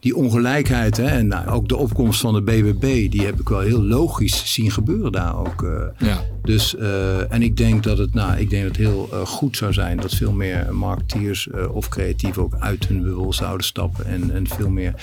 [0.00, 3.60] die ongelijkheid hè, en nou, ook de opkomst van de BBB, die heb ik wel
[3.60, 5.62] heel logisch zien gebeuren daar ook.
[5.62, 6.20] Uh, ja.
[6.42, 9.56] Dus, uh, en ik denk dat het, nou, ik denk dat het heel uh, goed
[9.56, 14.30] zou zijn dat veel meer marketeers of creatieven ook uit hun bubbel zouden stappen en,
[14.30, 14.94] en veel meer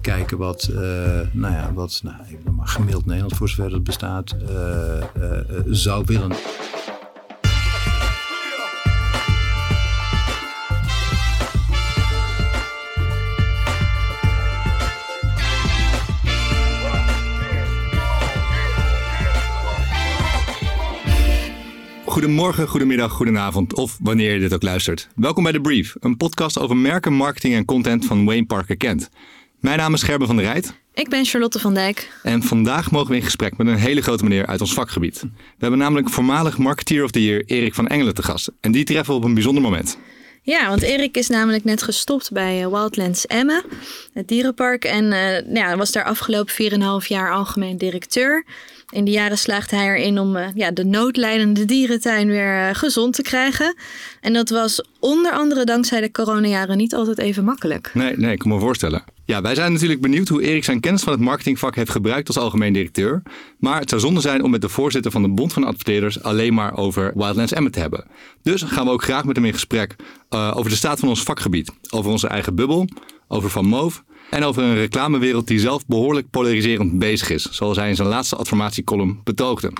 [0.00, 0.70] kijken wat,
[1.32, 4.36] nou ja, wat nou, even maar gemiddeld Nederland voor zover het bestaat,
[5.66, 6.32] zou willen.
[22.14, 25.08] Goedemorgen, goedemiddag, goedenavond of wanneer je dit ook luistert.
[25.16, 29.10] Welkom bij The Brief, een podcast over merken, marketing en content van Wayne Parker Kent.
[29.60, 30.74] Mijn naam is Gerben van der Rijt.
[30.92, 32.10] Ik ben Charlotte van Dijk.
[32.22, 35.20] En vandaag mogen we in gesprek met een hele grote meneer uit ons vakgebied.
[35.20, 35.28] We
[35.58, 38.50] hebben namelijk voormalig Marketeer of the Year Erik van Engelen te gast.
[38.60, 39.98] En die treffen we op een bijzonder moment.
[40.42, 43.64] Ja, want Erik is namelijk net gestopt bij eh, Wildlands Emmen,
[44.12, 44.84] het dierenpark.
[44.84, 46.52] En uh, ja, was daar afgelopen
[47.02, 48.44] 4,5 jaar algemeen directeur.
[48.90, 53.22] In de jaren slaagde hij erin om uh, ja, de noodlijdende dierentuin weer gezond te
[53.22, 53.76] krijgen.
[54.20, 57.90] En dat was onder andere dankzij de coronajaren niet altijd even makkelijk.
[57.94, 59.04] Nee, nee, ik kan me voorstellen.
[59.26, 62.38] Ja, wij zijn natuurlijk benieuwd hoe Erik zijn kennis van het marketingvak heeft gebruikt als
[62.38, 63.22] algemeen directeur.
[63.58, 66.54] Maar het zou zonde zijn om met de voorzitter van de Bond van Adverteerders alleen
[66.54, 68.06] maar over Wildlands Emmet te hebben.
[68.42, 69.96] Dus gaan we ook graag met hem in gesprek
[70.30, 71.70] uh, over de staat van ons vakgebied.
[71.90, 72.88] Over onze eigen bubbel,
[73.28, 77.42] over Van Moof en over een reclamewereld die zelf behoorlijk polariserend bezig is.
[77.50, 79.72] Zoals hij in zijn laatste adformatiecolumn betoogde.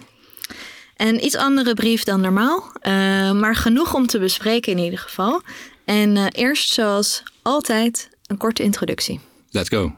[0.97, 2.93] Een iets andere brief dan normaal, uh,
[3.33, 5.43] maar genoeg om te bespreken in ieder geval.
[5.85, 9.21] En uh, eerst zoals altijd een korte introductie.
[9.51, 9.93] Let's go.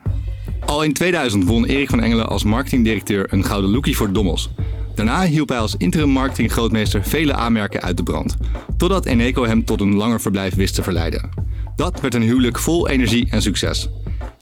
[0.66, 4.50] Al in 2000 won Erik van Engelen als marketingdirecteur een gouden lookie voor Dommels.
[4.94, 8.36] Daarna hielp hij als interim marketinggrootmeester vele aanmerken uit de brand.
[8.76, 11.30] Totdat Eneco hem tot een langer verblijf wist te verleiden.
[11.76, 13.88] Dat werd een huwelijk vol energie en succes.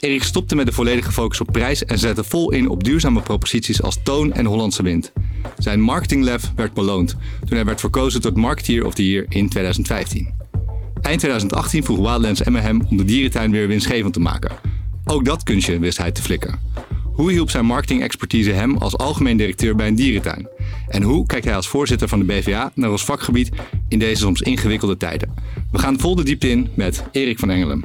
[0.05, 3.83] Erik stopte met de volledige focus op prijs en zette vol in op duurzame proposities
[3.83, 5.13] als Toon en Hollandse Wind.
[5.59, 10.35] Zijn marketinglef werd beloond toen hij werd verkozen tot Marketeer of Year in 2015.
[11.03, 14.51] Eind 2018 vroeg Wildlands Emma hem om de dierentuin weer winstgevend te maken.
[15.05, 16.59] Ook dat kunstje wist hij te flikken.
[17.05, 20.49] Hoe hielp zijn marketing-expertise hem als algemeen directeur bij een dierentuin?
[20.89, 23.51] En hoe kijkt hij als voorzitter van de BVA naar ons vakgebied
[23.89, 25.35] in deze soms ingewikkelde tijden?
[25.73, 27.83] We gaan vol de diepte in met Erik van Engelen.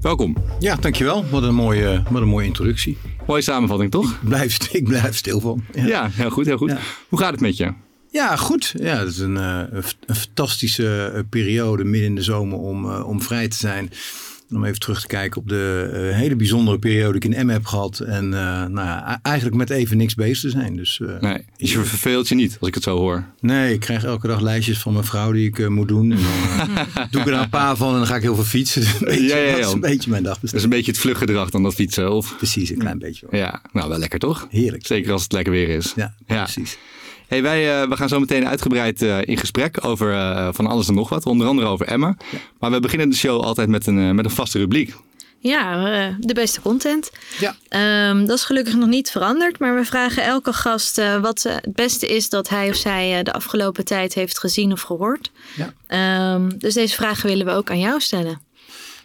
[0.00, 0.36] Welkom.
[0.58, 1.24] Ja, dankjewel.
[1.30, 2.98] Wat een mooie, wat een mooie introductie.
[3.26, 4.10] Mooie samenvatting, toch?
[4.12, 5.64] Ik blijf, ik blijf stil van.
[5.74, 6.74] Ja, ja heel goed, heel goed.
[7.08, 7.72] Hoe gaat het met je?
[8.10, 8.74] Ja, goed.
[8.76, 13.08] Ja, het is een, eh, een fantastische eh, periode midden in de zomer om, uh,
[13.08, 13.90] om vrij te zijn
[14.54, 17.48] om even terug te kijken op de uh, hele bijzondere periode die ik in M
[17.48, 18.00] heb gehad.
[18.00, 20.76] En uh, nou ja, eigenlijk met even niks bezig te zijn.
[20.76, 23.24] Dus, uh, nee, je verveelt je niet als ik het zo hoor.
[23.40, 26.12] Nee, ik krijg elke dag lijstjes van mijn vrouw die ik moet doen.
[26.12, 28.82] En dan doe ik er een paar van en dan ga ik heel veel fietsen.
[29.04, 29.56] Beetje, ja, ja, ja.
[29.56, 30.38] Dat is een beetje mijn dag.
[30.38, 32.12] Dat is een beetje het vluggedrag dan dat fietsen?
[32.12, 32.36] Of?
[32.36, 33.26] Precies, een klein beetje.
[33.30, 33.40] Wel.
[33.40, 34.46] Ja, nou wel lekker toch?
[34.50, 34.86] Heerlijk.
[34.86, 35.92] Zeker als het lekker weer is.
[35.96, 36.42] Ja, ja.
[36.42, 36.78] precies.
[37.32, 40.88] Hey, wij uh, we gaan zo meteen uitgebreid uh, in gesprek over uh, van alles
[40.88, 41.26] en nog wat.
[41.26, 42.16] Onder andere over Emma.
[42.30, 42.38] Ja.
[42.58, 44.94] Maar we beginnen de show altijd met een, met een vaste rubriek.
[45.38, 47.10] Ja, de beste content.
[47.38, 48.08] Ja.
[48.10, 49.58] Um, dat is gelukkig nog niet veranderd.
[49.58, 53.84] Maar we vragen elke gast wat het beste is dat hij of zij de afgelopen
[53.84, 55.30] tijd heeft gezien of gehoord.
[55.88, 56.34] Ja.
[56.34, 58.40] Um, dus deze vragen willen we ook aan jou stellen.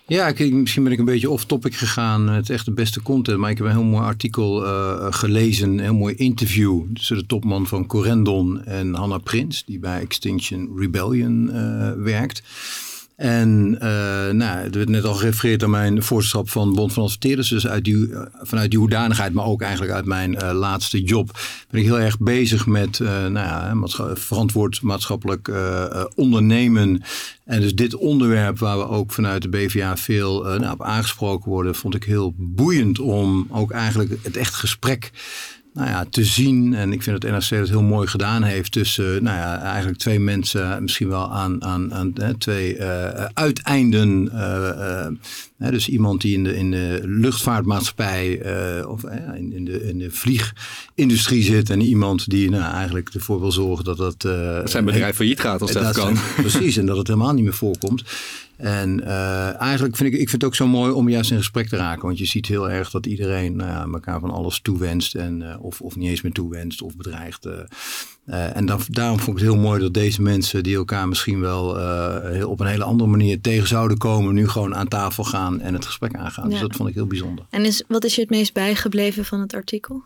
[0.09, 2.29] Ja, ik, misschien ben ik een beetje off-topic gegaan.
[2.29, 3.38] Is echt de beste content.
[3.38, 5.69] Maar ik heb een heel mooi artikel uh, gelezen.
[5.69, 9.63] Een heel mooi interview tussen de topman van Corendon en Hannah Prins.
[9.66, 12.44] Die bij Extinction Rebellion uh, werkt.
[13.18, 13.80] En uh,
[14.30, 17.50] nou, er werd net al gerefereerd aan mijn voorzitterschap van Bond van Adverteerders.
[17.50, 18.10] Dus uit die,
[18.42, 21.40] vanuit die hoedanigheid, maar ook eigenlijk uit mijn uh, laatste job,
[21.70, 23.76] ben ik heel erg bezig met uh, nou ja,
[24.16, 25.52] verantwoord maatschappelijk
[26.16, 27.02] ondernemen.
[27.46, 31.76] En dus dit onderwerp waar we ook vanuit de BVA veel nou, op aangesproken worden,
[31.76, 35.12] vond ik heel boeiend om ook eigenlijk het echt gesprek
[35.78, 36.74] nou ja, te zien.
[36.74, 40.20] En ik vind dat NRC het heel mooi gedaan heeft tussen nou ja, eigenlijk twee
[40.20, 44.30] mensen, misschien wel aan, aan, aan hè, twee uh, uiteinden.
[44.34, 45.08] Uh,
[45.72, 48.42] dus iemand die in de, in de luchtvaartmaatschappij
[48.86, 49.04] of
[49.36, 51.69] in, in, de, in de vliegindustrie zit.
[51.69, 54.22] En iemand die nou, eigenlijk ervoor wil zorgen dat dat...
[54.22, 56.18] dat zijn bedrijf failliet gaat als dat, dat kan.
[56.42, 58.04] precies, en dat het helemaal niet meer voorkomt.
[58.57, 61.68] En uh, eigenlijk vind ik, ik vind het ook zo mooi om juist in gesprek
[61.68, 62.06] te raken.
[62.06, 65.15] Want je ziet heel erg dat iedereen ja, elkaar van alles toewenst.
[65.15, 67.48] En, uh, of, of niet eens meer toewenst of bedreigt.
[68.25, 71.77] En dan, daarom vond ik het heel mooi dat deze mensen die elkaar misschien wel
[72.25, 74.33] heel, op een hele andere manier tegen zouden komen.
[74.33, 76.44] Nu gewoon aan tafel gaan en het gesprek aangaan.
[76.44, 76.60] Dus ja.
[76.60, 77.45] Dus dat vond ik heel bijzonder.
[77.50, 80.03] En is, wat is je het meest bijgebleven van het artikel?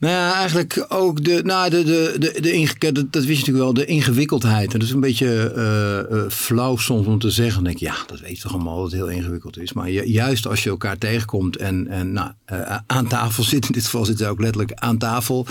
[0.00, 3.64] Nou ja, eigenlijk ook de, nou, de, de, de, de dat, dat wist je natuurlijk
[3.64, 4.72] wel, de ingewikkeldheid.
[4.72, 7.54] En dat is een beetje eh, eh, flauw soms om te zeggen.
[7.54, 9.72] Dan denk ja, dat weet je toch allemaal dat het heel ingewikkeld is.
[9.72, 13.72] Maar ju- juist als je elkaar tegenkomt en, en nou, eh, aan tafel zit, in
[13.72, 15.46] dit geval zit hij ook letterlijk aan tafel,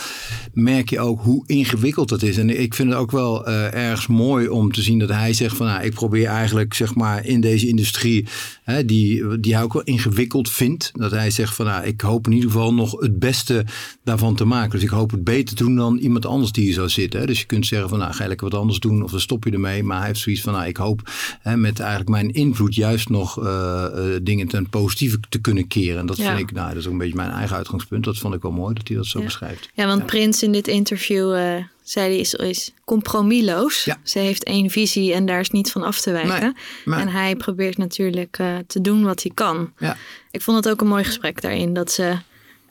[0.54, 2.38] merk je ook hoe ingewikkeld dat is.
[2.38, 5.66] En ik vind het ook wel ergens mooi om te zien dat hij zegt van,
[5.66, 8.28] nou, ik probeer eigenlijk, zeg maar, in deze industrie,
[8.64, 12.26] hè, die, die hij ook wel ingewikkeld vindt, dat hij zegt van, nou, ik hoop
[12.28, 13.66] in ieder geval nog het beste
[14.04, 14.72] daarvan te maken.
[14.72, 17.20] Dus ik hoop het beter te doen dan iemand anders die hier zou zitten.
[17.20, 17.26] Hè.
[17.26, 19.44] Dus je kunt zeggen van, nou, ga je lekker wat anders doen of dan stop
[19.44, 19.84] je ermee.
[19.84, 21.02] Maar hij heeft zoiets van, nou, ik hoop
[21.42, 26.00] hè, met eigenlijk mijn invloed juist nog eh, eh, dingen ten positieve te kunnen keren.
[26.00, 26.28] En dat Ja.
[26.36, 28.04] vind ik, nou, dat is ook een beetje mijn eigen uitgangspunt.
[28.04, 29.26] Dat vond ik wel mooi dat hij dat zo Ja.
[29.26, 29.70] beschrijft.
[29.74, 33.84] Ja, want Prins in dit interview eh, zei hij is, is compromisloos.
[33.86, 33.98] Ja.
[34.04, 36.56] Ze heeft één visie en daar is niet van af te wijken.
[36.86, 37.00] Nee.
[37.00, 39.72] En hij probeert natuurlijk te doen wat hij kan.
[39.78, 39.98] Ja.
[40.32, 41.74] Ik vond het ook een mooi gesprek daarin.
[41.74, 42.16] Dat ze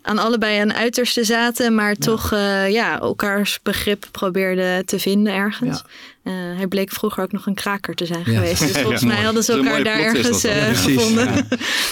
[0.07, 5.83] aan allebei aan uiterste zaten, maar toch eh, ja, elkaars begrip probeerden te vinden ergens.
[6.27, 8.33] Eh, hij bleek vroeger ook nog een kraker te zijn Ja.
[8.35, 8.61] geweest.
[8.61, 11.27] Dus volgens Ja, mij hadden ze elkaar daar ergens eh, gevonden.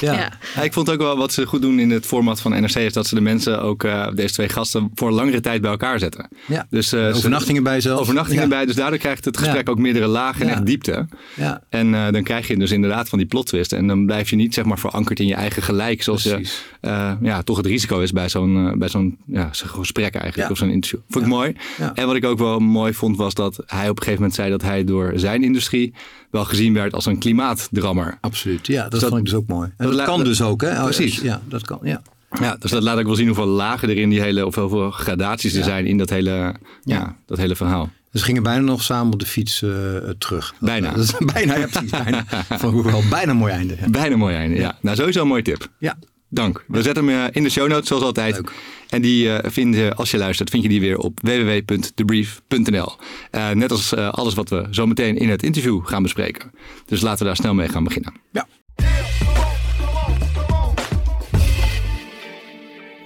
[0.01, 0.13] Ja.
[0.13, 0.33] Ja.
[0.55, 2.93] Ja, ik vond ook wel wat ze goed doen in het format van NRC is
[2.93, 5.99] dat ze de mensen ook, eh, deze twee gasten, voor een langere tijd bij elkaar
[5.99, 6.29] zetten.
[6.47, 6.67] Ja.
[6.71, 8.01] Dus, eh, ze- Overnachtingen bij zelf.
[8.01, 8.49] Overnachtingen Ja.
[8.49, 9.73] bij, dus daardoor krijgt het gesprek Ja.
[9.73, 10.53] ook meerdere lagen en Ja.
[10.55, 11.07] echt diepte.
[11.35, 11.63] Ja.
[11.69, 13.73] En eh, dan krijg je dus inderdaad van die plot twist.
[13.73, 16.03] En dan blijf je niet zeg maar verankerd in je eigen gelijk.
[16.03, 16.49] Zoals je,
[16.81, 20.37] eh, ja, toch het risico is bij zo'n eh, bij zo'n ja, gesprek eigenlijk.
[20.37, 20.49] Ja.
[20.51, 21.01] Of zo'n interview.
[21.09, 21.57] Vond ik mooi.
[21.79, 21.95] Ja.
[21.95, 24.51] En wat ik ook wel mooi vond was dat hij op een gegeven moment zei
[24.51, 25.95] dat hij door zijn industrie
[26.31, 28.19] wel gezien werd als een klimaatdrammer.
[28.21, 29.73] Absoluut, ja, dat, Dus dat- vond ik dus ook mooi.
[29.77, 30.83] En dat kan dus ook, hè?
[30.83, 31.21] Precies.
[31.21, 32.03] Ja, dat kan, ja.
[32.41, 34.91] Ja, dus dat laat ook wel zien hoeveel lagen er in die hele, of hoeveel
[34.91, 35.65] gradaties er Ja.
[35.65, 36.55] zijn in dat hele, ja.
[36.83, 37.17] Ja.
[37.27, 37.91] dat hele verhaal.
[38.11, 39.71] Dus gingen bijna nog samen op de fiets eh,
[40.19, 40.55] terug.
[40.61, 40.91] Bijna.
[40.95, 41.91] Dat is, bijna, ja precies.
[41.91, 42.25] Bijna.
[42.61, 43.77] Vond wel bijna een mooi einde.
[43.81, 43.89] Ja.
[43.91, 44.57] Bijna mooi einde.
[44.57, 44.79] Ja.
[44.81, 45.69] Nou, sowieso een mooie tip.
[45.79, 45.97] ja.
[46.29, 46.65] Dank.
[46.69, 48.35] We zetten hem eh, in de show notes zoals altijd.
[48.35, 48.53] Leuk.
[48.95, 52.93] En die eh, vind je, als je luistert, vind je die weer op www.debrief.nl.
[53.31, 56.51] Eh, net als eh, alles wat we zo meteen in het interview gaan bespreken.
[56.87, 58.15] Dus laten we daar snel mee gaan beginnen.
[58.33, 58.47] ja.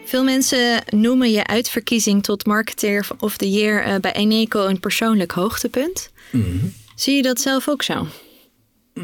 [0.05, 5.33] Veel mensen noemen je uitverkiezing tot Marketeer of the Year eh, bij Eneco een persoonlijk
[5.33, 6.11] hoogtepunt.
[6.31, 6.67] Mhm.
[6.95, 8.07] Zie je dat zelf ook zo?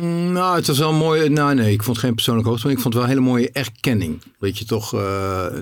[0.01, 1.29] Mm, Nou, het was wel mooi.
[1.29, 3.31] Nou, nee, ik vond het geen persoonlijk hoogte, maar ik vond het wel een hele
[3.31, 4.23] mooie erkenning.
[4.39, 5.01] Weet je toch, eh,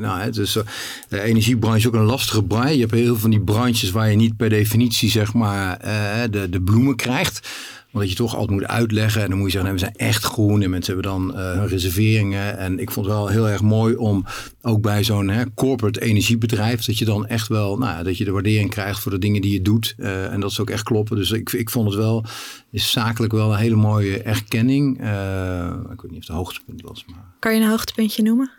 [0.00, 0.62] nou, het is, eh,
[1.08, 2.74] de energiebranche is ook een lastige branche.
[2.74, 6.22] Je hebt heel veel van die branches waar je niet per definitie, zeg maar, eh,
[6.30, 7.48] de, de bloemen krijgt.
[7.92, 9.22] Want dat je toch altijd moet uitleggen.
[9.22, 10.62] En dan moet je zeggen, we zijn echt groen.
[10.62, 12.58] En mensen hebben dan eh, hun reserveringen.
[12.58, 14.24] En ik vond het wel heel erg mooi om
[14.62, 16.84] ook bij zo'n corporate energiebedrijf.
[16.84, 19.52] Dat je dan echt wel, nou, dat je de waardering krijgt voor de dingen die
[19.52, 19.94] je doet.
[19.98, 21.16] Eh, en dat ze ook echt kloppen.
[21.16, 22.24] Dus ik, ik vond het wel,
[22.70, 25.00] is zakelijk wel een hele mooie erkenning.
[25.00, 27.04] Eh, ik weet niet of het hoogtepunt was.
[27.06, 28.50] Maar Kan je een hoogtepuntje noemen?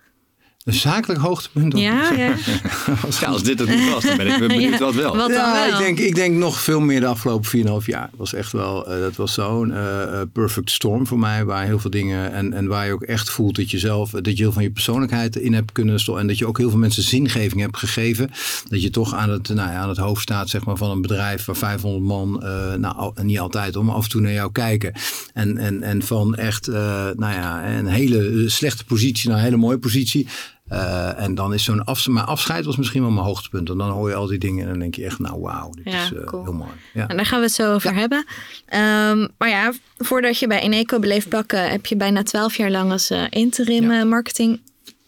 [0.63, 1.77] Een zakelijk hoogtepunt.
[1.77, 2.35] Ja, ja.
[3.19, 5.15] Ja, als dit het niet was, dan ben ik benieuwd Ja, wat wel.
[5.15, 5.71] wat- dan ja, wel?
[5.79, 7.49] ik denk, ik denk nog veel meer de afgelopen
[7.81, 8.01] 4,5 jaar.
[8.09, 11.45] Het was echt wel, eh, dat was zo'n eh, perfect storm voor mij.
[11.45, 14.25] Waar heel veel dingen en, en waar je ook echt voelt dat je zelf, dat
[14.37, 16.21] je heel van je persoonlijkheid in hebt kunnen stoppen.
[16.23, 18.29] En dat je ook heel veel mensen zingeving hebt gegeven.
[18.69, 21.01] Dat je toch aan het, nou ja, aan het hoofd staat zeg maar, van een
[21.01, 24.51] bedrijf waar 500 man, eh, nou al- niet altijd om, af en toe naar jou
[24.51, 24.93] kijken.
[25.33, 26.75] En, en, en van echt, eh,
[27.15, 30.27] nou ja, een hele slechte positie naar een hele mooie positie.
[30.73, 33.69] Eh, en dan is zo'n afscheid, maar afscheid was misschien wel mijn hoogtepunt.
[33.69, 35.93] En dan hoor je al die dingen en dan denk je echt, nou wauw, dit
[35.93, 36.43] Ja, is eh, cool.
[36.43, 36.71] heel mooi.
[36.93, 37.07] Ja.
[37.07, 38.25] En daar gaan we het zo over hebben.
[38.65, 42.91] Ehm, maar ja, voordat je bij Eneco beleeft pakken, heb je bijna twaalf jaar lang
[42.91, 44.61] als eh, interim marketing,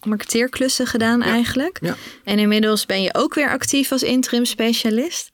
[0.04, 1.80] marketeerklussen gedaan eigenlijk.
[2.24, 5.32] En inmiddels ben je ook weer actief als interim specialist.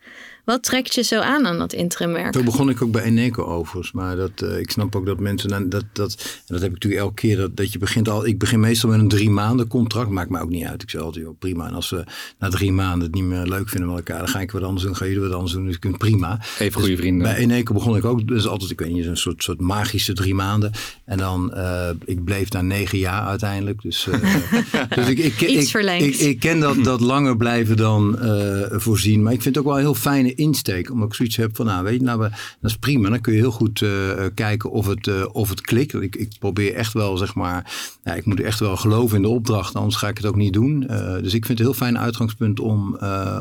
[0.52, 2.36] Wat trekt je zo aan aan dat interimwerk?
[2.36, 3.92] Zo begon ik ook bij Eneco overigens.
[3.92, 6.74] Maar dat, eh, ik snap ook dat mensen, dan- dat, dat, en dat heb ik
[6.74, 9.68] natuurlijk elke keer, dat, dat je begint al, ik begin meestal met een drie maanden
[9.68, 10.10] contract.
[10.10, 10.82] Maakt me ook niet uit.
[10.82, 11.68] Ik zeg altijd, joh, prima.
[11.68, 12.04] En als we
[12.40, 14.84] na drie maanden het niet meer leuk vinden met elkaar, dan ga ik wat anders
[14.84, 15.66] doen, ga jullie wat anders doen.
[15.66, 16.40] Dus ik vind prima.
[16.60, 17.28] Even goede vrienden.
[17.28, 20.36] Bij Eneco begon ik ook, dus altijd, ik weet niet, een soort, soort magische drie
[20.36, 20.72] maanden.
[21.06, 23.82] En dan, eh, ik bleef daar negen jaar uiteindelijk.
[23.82, 24.22] Dus, eh,
[24.96, 26.04] dus ik, ik, Iets ik, verlengd.
[26.06, 29.24] ik, ik ken dat, dat langer blijven dan eh, voorzien.
[29.24, 30.92] Maar ik vind het ook wel een heel fijne insteek.
[30.92, 32.32] Omdat ik zoiets heb van, nou weet je, nou, dat
[32.62, 33.10] is prima.
[33.10, 35.94] Dan kun je heel goed eh, kijken of het, eh, of het klikt.
[35.94, 39.28] Ik, ik probeer echt wel, zeg maar, ja, ik moet echt wel geloven in de
[39.28, 39.76] opdracht.
[39.76, 40.88] Anders ga ik het ook niet doen.
[40.88, 42.96] Eh, dus ik vind het een heel fijn uitgangspunt om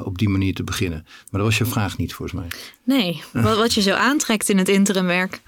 [0.04, 1.02] op die manier te beginnen.
[1.04, 2.49] Maar dat was je vraag niet, volgens mij.
[2.85, 5.40] Nee, wat, wat je zo aantrekt in het interimwerk.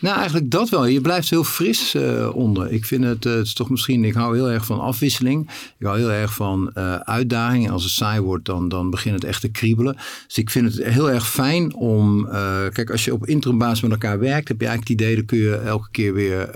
[0.00, 0.86] Nou, eigenlijk dat wel.
[0.86, 2.72] Je blijft heel fris uh, onder.
[2.72, 5.50] Ik vind het, uh, het is toch misschien, ik hou heel erg van afwisseling.
[5.78, 7.70] Ik hou heel erg van uh, uitdaging.
[7.70, 9.96] Als het saai wordt, dan, dan begint het echt te kriebelen.
[10.26, 12.28] Dus ik vind het heel erg fijn om,
[12.72, 15.38] kijk, als je op interimbasis met elkaar werkt, heb je eigenlijk het idee, dan kun
[15.38, 16.50] je elke keer weer,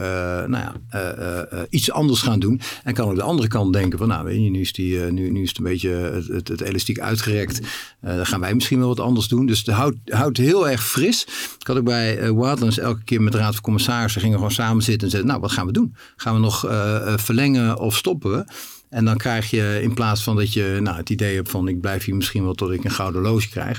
[0.49, 0.75] nou ja,
[1.71, 2.61] iets anders gaan doen.
[2.85, 5.31] En kan ook de andere kant denken van, nou, weet je, nu is, die, nu,
[5.31, 7.61] nu is het een beetje het, elastiek uitgerekt.
[8.01, 9.47] dan gaan wij misschien wel wat anders doen.
[9.47, 11.27] Dus het houdt, houdt heel erg fris.
[11.59, 14.83] Ik had ook bij Wildlands elke keer met de Raad van Commissarissen gingen gewoon samen
[14.83, 15.95] zitten en zeiden, nou, wat gaan we doen?
[16.17, 18.45] Gaan we nog uh, verlengen of stoppen we?
[18.93, 21.81] En dan krijg je in plaats van dat je nou, het idee hebt van ik
[21.81, 23.79] blijf hier misschien wel tot ik een gouden loge krijg.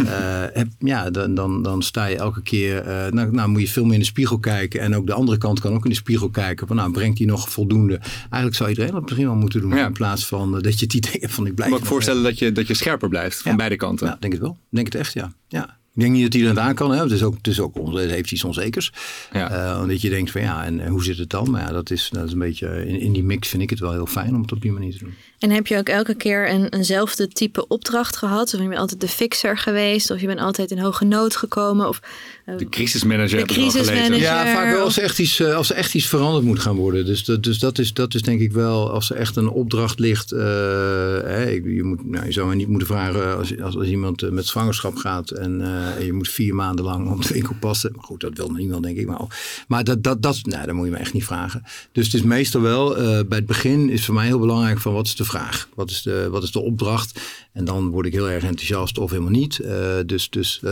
[0.00, 0.06] uh,
[0.58, 3.84] heb, ja, dan, dan, dan sta je elke keer, uh, nou, nou, moet je veel
[3.84, 4.80] meer in de spiegel kijken.
[4.80, 6.66] En ook de andere kant kan ook in de spiegel kijken.
[6.66, 8.00] Van nou, brengt hij nog voldoende?
[8.20, 9.76] Eigenlijk zou iedereen dat misschien wel moeten doen.
[9.76, 9.86] Ja.
[9.86, 11.70] In plaats van uh, dat je het idee hebt van ik blijf.
[11.70, 14.06] Ik kan me voorstellen dat je, dat je scherper blijft van beide kanten.
[14.06, 14.58] Ja, denk het wel.
[14.70, 15.32] Denk het echt, ja.
[15.48, 15.80] ja.
[15.94, 16.90] Ik denk niet dat hij dat aan kan.
[16.90, 17.02] Hè?
[17.02, 18.92] Het, is ook, het, is ook, het heeft iets onzekers.
[19.32, 19.74] Ja.
[19.74, 21.50] Uh, omdat je denkt van ja, en, hoe zit het dan?
[21.50, 23.78] Maar ja, dat is, dat is een beetje, in, in die mix vind ik het
[23.78, 25.14] wel heel fijn om het op die manier te doen.
[25.38, 28.54] En heb je ook elke keer een, eenzelfde type opdracht gehad?
[28.54, 30.10] Of ben je altijd de fixer geweest?
[30.10, 31.88] Of je bent altijd in hoge nood gekomen?
[31.88, 32.00] Of,
[32.46, 33.38] uh, de crisismanager.
[33.38, 34.18] De crisismanager.
[34.18, 36.76] Ja, vaak wel als er echt iets, uh, als er echt iets veranderd moet gaan
[36.76, 37.06] worden.
[37.06, 39.98] Dus, dat, dus dat, is, dat is denk ik wel, als er echt een opdracht
[39.98, 40.30] ligt.
[40.30, 44.96] Hè, je, moet, nou, je zou niet moeten vragen als, als, als iemand met zwangerschap
[44.96, 45.60] gaat en
[46.04, 47.92] je moet vier maanden lang op de winkel passen.
[47.94, 49.06] Maar goed, dat wil niemand denk ik.
[49.06, 51.62] Maar, maar dat, dat, dat, nou, dat moet je me echt niet vragen.
[51.92, 55.06] Dus het is meestal wel, bij het begin is voor mij heel belangrijk van wat
[55.06, 55.68] is de vraag?
[55.74, 57.20] Wat is de, wat is de opdracht?
[57.52, 59.58] En dan word ik heel erg enthousiast of helemaal niet.
[59.58, 59.70] Uh,
[60.06, 60.70] dus dus uh,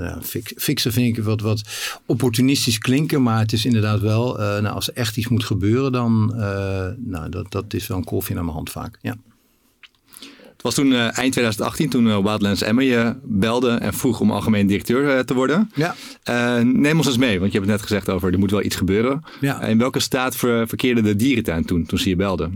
[0.00, 0.18] ja,
[0.56, 1.62] fixen vind ik wat, wat
[2.06, 3.22] opportunistisch klinken.
[3.22, 6.26] Maar het is inderdaad wel, nou, als er echt iets moet gebeuren, dan
[6.98, 8.98] nou, dat, dat is wel een koffie naar mijn hand vaak.
[9.02, 9.16] Ja.
[10.68, 15.24] Was toen eind 2018 toen uh, Wildlands Emma je belde en vroeg om algemeen directeur
[15.24, 15.70] te worden.
[15.74, 15.94] Ja.
[16.62, 18.76] neem ons eens mee, want je hebt het net gezegd over er moet wel iets
[18.76, 19.24] gebeuren.
[19.40, 19.62] Ja.
[19.62, 22.50] in welke staat ver, verkeerde de dierentuin toen, toen ze je belde?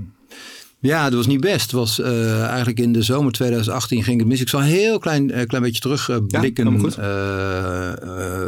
[0.82, 1.62] Ja, dat was niet best.
[1.62, 4.40] Het was uh, eigenlijk in de zomer 2018 ging het mis.
[4.40, 6.66] Ik zal een heel klein, uh, klein beetje terugblikken.
[6.74, 7.96] Uh, ja,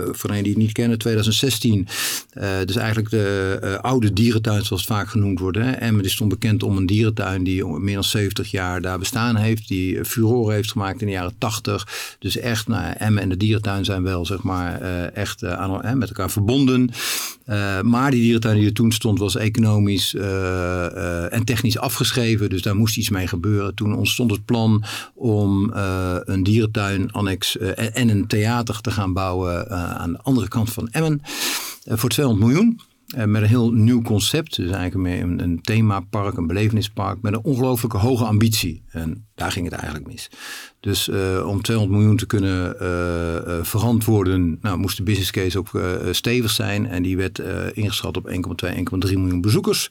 [0.04, 1.88] voor degenen die het niet kennen, 2016.
[2.64, 5.56] dus eigenlijk de oude dierentuin, zoals het vaak genoemd wordt.
[5.56, 5.70] Hè.
[5.70, 9.68] Emmen is stond bekend om een dierentuin die meer dan 70 jaar daar bestaan heeft.
[9.68, 12.16] Die furore heeft gemaakt in de jaren 80.
[12.18, 14.80] Dus echt, nou, Emmen en de dierentuin zijn wel, zeg maar,
[15.12, 16.90] echt aan, met elkaar verbonden.
[17.82, 20.14] maar die dierentuin die er toen stond, was economisch
[21.30, 22.23] en technisch afgeschreven.
[22.32, 23.74] Dus daar moest iets mee gebeuren.
[23.74, 29.12] Toen ontstond het plan om uh, een dierentuin, annex uh, en een theater te gaan
[29.12, 31.20] bouwen uh, aan de andere kant van Emmen.
[31.84, 32.80] voor 200 miljoen.
[33.16, 34.56] Met een heel nieuw concept.
[34.56, 38.82] Dus eigenlijk een, een themapark, een belevenispark met een ongelooflijke hoge ambitie.
[38.90, 40.30] En daar ging het eigenlijk mis.
[40.80, 42.88] Dus uh, om 200 miljoen te kunnen uh,
[43.46, 45.70] uh, verantwoorden, nou, moest de business case ook
[46.10, 46.86] stevig zijn.
[46.86, 47.38] En die werd
[47.72, 49.90] ingeschat op 1,2, 1,3 miljoen bezoekers.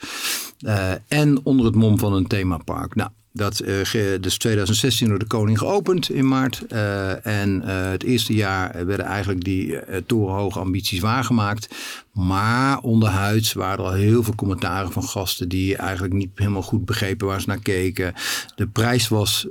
[1.08, 2.96] en onder het mom van een themapark.
[2.96, 3.82] Nou, dat uh,
[4.20, 6.63] dus 2016 door de koning geopend in maart.
[6.70, 11.75] Uh, en uh, het eerste jaar werden eigenlijk die torenhoge ambities waargemaakt.
[12.13, 16.86] Maar onderhuids waren er al heel veel commentaren van gasten die eigenlijk niet helemaal goed
[16.86, 18.13] begrepen waar ze naar keken.
[18.55, 19.48] De prijs was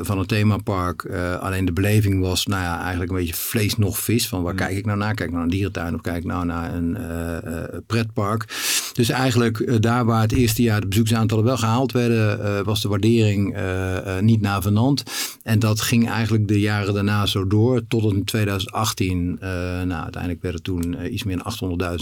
[0.00, 1.06] van het themapark,
[1.40, 4.28] alleen de beleving was nou ja, eigenlijk een beetje vlees nog vis.
[4.28, 4.58] Van waar mm.
[4.58, 5.14] kijk ik nou naar?
[5.14, 6.96] Kijk ik naar een dierentuin of kijk ik nou naar een
[7.86, 8.44] pretpark?
[8.92, 13.56] Dus eigenlijk daar waar het eerste jaar de bezoeksaantallen wel gehaald werden, was de waardering
[14.20, 15.02] niet navenant.
[15.42, 17.86] En dat ging eigenlijk de jaren daarna zo door.
[17.88, 19.38] Tot in 2018.
[19.42, 19.48] Uh,
[19.82, 21.98] nou, uiteindelijk werden toen iets meer dan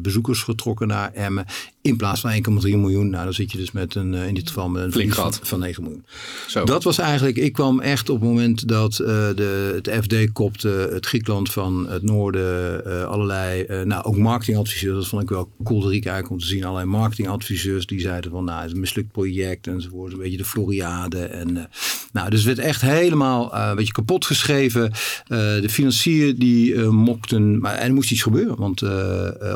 [0.00, 1.46] bezoekers getrokken naar Emmen.
[1.82, 3.10] In plaats van 1,3 miljoen.
[3.10, 5.58] Nou, dan zit je dus met een, in dit geval met een Flink van, van
[5.58, 6.04] 9 miljoen.
[6.48, 6.64] Zo.
[6.64, 11.06] Dat was eigenlijk, ik kwam echt op het moment dat de, het FD kopte het
[11.06, 14.96] Griekenland van het noorden allerlei, nou ook marketingadviseurs.
[14.96, 16.64] Dat vond ik wel kolderiek eigenlijk om te zien.
[16.64, 20.12] Allerlei marketingadviseurs die zeiden van nou, het is een mislukt project enzovoort.
[20.12, 21.24] Een beetje de Floriade.
[21.24, 21.68] En,
[22.12, 24.92] nou, dus het werd echt helemaal een beetje kapot geschreven.
[25.26, 28.82] De financier die mokten, maar er moest iets gebeuren, want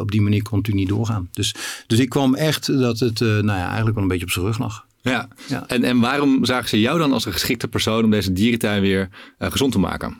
[0.01, 1.29] op die manier kon het u niet doorgaan.
[1.33, 1.55] Dus,
[1.87, 4.59] dus ik kwam echt dat het nou ja, eigenlijk wel een beetje op zijn rug
[4.59, 4.87] lag.
[5.03, 5.29] Ja.
[5.49, 5.65] ja.
[5.67, 9.09] En, en waarom zagen ze jou dan als een geschikte persoon om deze dierentuin weer
[9.39, 10.17] gezond te maken?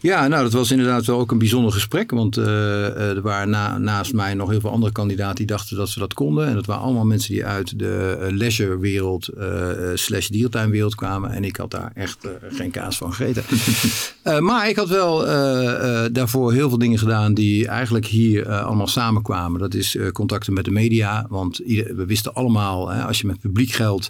[0.00, 2.10] Ja, nou dat was inderdaad wel ook een bijzonder gesprek.
[2.10, 5.88] Want uh, er waren na, naast mij nog heel veel andere kandidaten die dachten dat
[5.88, 6.46] ze dat konden.
[6.46, 11.30] En dat waren allemaal mensen die uit de uh, leisurewereld uh, slash diertuinwereld kwamen.
[11.30, 13.44] En ik had daar echt geen kaas van gegeten.
[14.24, 18.52] Uh, maar ik had wel uh, uh, daarvoor heel veel dingen gedaan die eigenlijk hier
[18.52, 19.60] allemaal samenkwamen.
[19.60, 21.26] Dat is contacten met de media.
[21.28, 24.08] Want we wisten allemaal, hè, als je met publiek geld,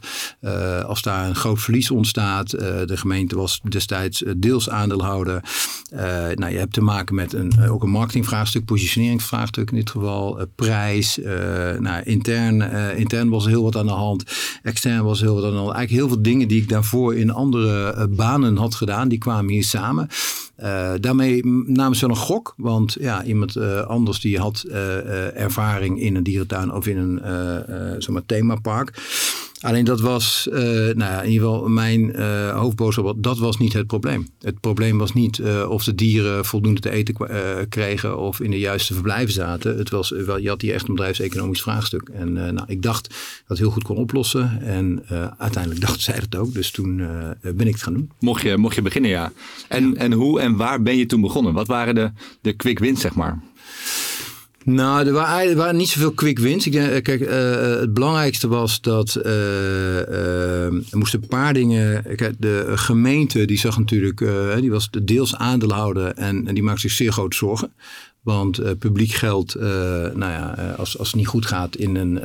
[0.86, 2.50] als daar een groot verlies ontstaat.
[2.50, 5.42] de gemeente was destijds deels aandeelhouder.
[6.34, 10.46] nou, je hebt te maken met een, ook een marketingvraagstuk, positioneringsvraagstuk in dit geval.
[10.54, 11.18] prijs.
[11.78, 12.60] nou, intern,
[12.96, 14.24] intern was heel wat aan de hand.
[14.62, 15.72] Extern was heel wat aan de hand.
[15.74, 19.64] Eigenlijk heel veel dingen die ik daarvoor in andere banen had gedaan, die kwamen hier
[19.64, 19.99] samen.
[20.62, 25.36] Uh, daarmee namen ze wel een gok, want ja, iemand uh, anders die had uh,
[25.36, 28.92] ervaring in een dierentuin of in een zeg themapark.
[29.60, 33.72] Alleen dat was, uh, nou ja, in ieder geval mijn uh, hoofdboodschap, dat was niet
[33.72, 34.28] het probleem.
[34.40, 37.14] Het probleem was niet uh, of de dieren voldoende te eten
[37.68, 39.78] kregen of in de juiste verblijven zaten.
[39.78, 42.08] Het was, wel, je had hier echt een bedrijfseconomisch vraagstuk.
[42.08, 44.62] En nou, ik dacht dat het heel goed kon oplossen.
[44.62, 45.04] En
[45.38, 46.54] uiteindelijk dachten zij het ook.
[46.54, 46.96] Dus toen
[47.40, 48.10] ben ik het gaan doen.
[48.18, 49.32] Mocht je, mocht je beginnen, ja.
[49.68, 49.94] En, ja.
[49.94, 51.52] en hoe en waar ben je toen begonnen?
[51.52, 53.42] Wat waren de, de quick wins, zeg maar?
[54.74, 56.66] Nou, er waren, er waren, niet zoveel quick wins.
[56.66, 57.30] Ik denk, kijk, uh,
[57.80, 62.16] het belangrijkste was dat er moesten een paar dingen.
[62.16, 64.18] Kijk, de gemeente die zag natuurlijk,
[64.60, 67.72] die was de deels aandeelhouder en, en die maakte zich zeer grote zorgen.
[68.20, 71.96] Want uh, publiek geld, uh, nou ja, uh, als, als het niet goed gaat in
[71.96, 72.20] een,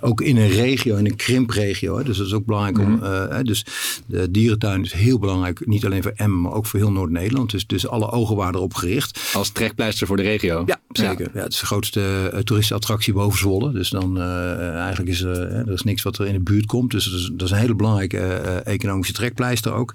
[0.00, 1.96] ook in een regio, in een krimpregio.
[1.96, 2.92] Hè, dus dat is ook belangrijk om.
[2.92, 3.44] Mm.
[3.44, 3.66] dus
[4.06, 7.50] de dierentuin is heel belangrijk, niet alleen voor Emmen, maar ook voor heel Noord-Nederland.
[7.50, 9.30] Dus, dus alle ogen waren erop gericht.
[9.34, 10.62] Als trekpleister voor de regio.
[10.66, 11.24] Ja, zeker.
[11.24, 11.30] Ja.
[11.34, 13.72] ja het is de grootste toeristenattractie boven Zwolle.
[13.72, 16.90] Dus dan eigenlijk is er, er is niks wat er in de buurt komt.
[16.90, 18.18] Dus dat is, dat is een hele belangrijke
[18.64, 19.94] economische trekpleister ook.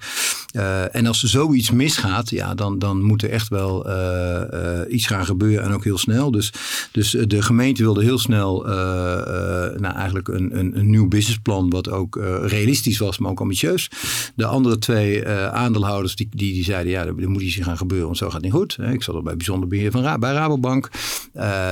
[0.91, 3.86] en als er zoiets misgaat, ja, dan, dan moet er echt wel
[4.88, 6.31] iets gaan gebeuren en ook heel snel.
[6.31, 6.53] Dus,
[6.91, 8.71] dus eh, de gemeente wilde heel snel uh,
[9.79, 13.89] nou, eigenlijk een, een, een, nieuw businessplan wat ook realistisch was, maar ook ambitieus.
[14.36, 18.17] De andere twee aandeelhouders die, die, die zeiden ja, er moet iets gaan gebeuren, want
[18.17, 18.77] zo gaat het niet goed.
[18.91, 20.89] Ik zat al bij bijzonder beheer van bij Rabobank.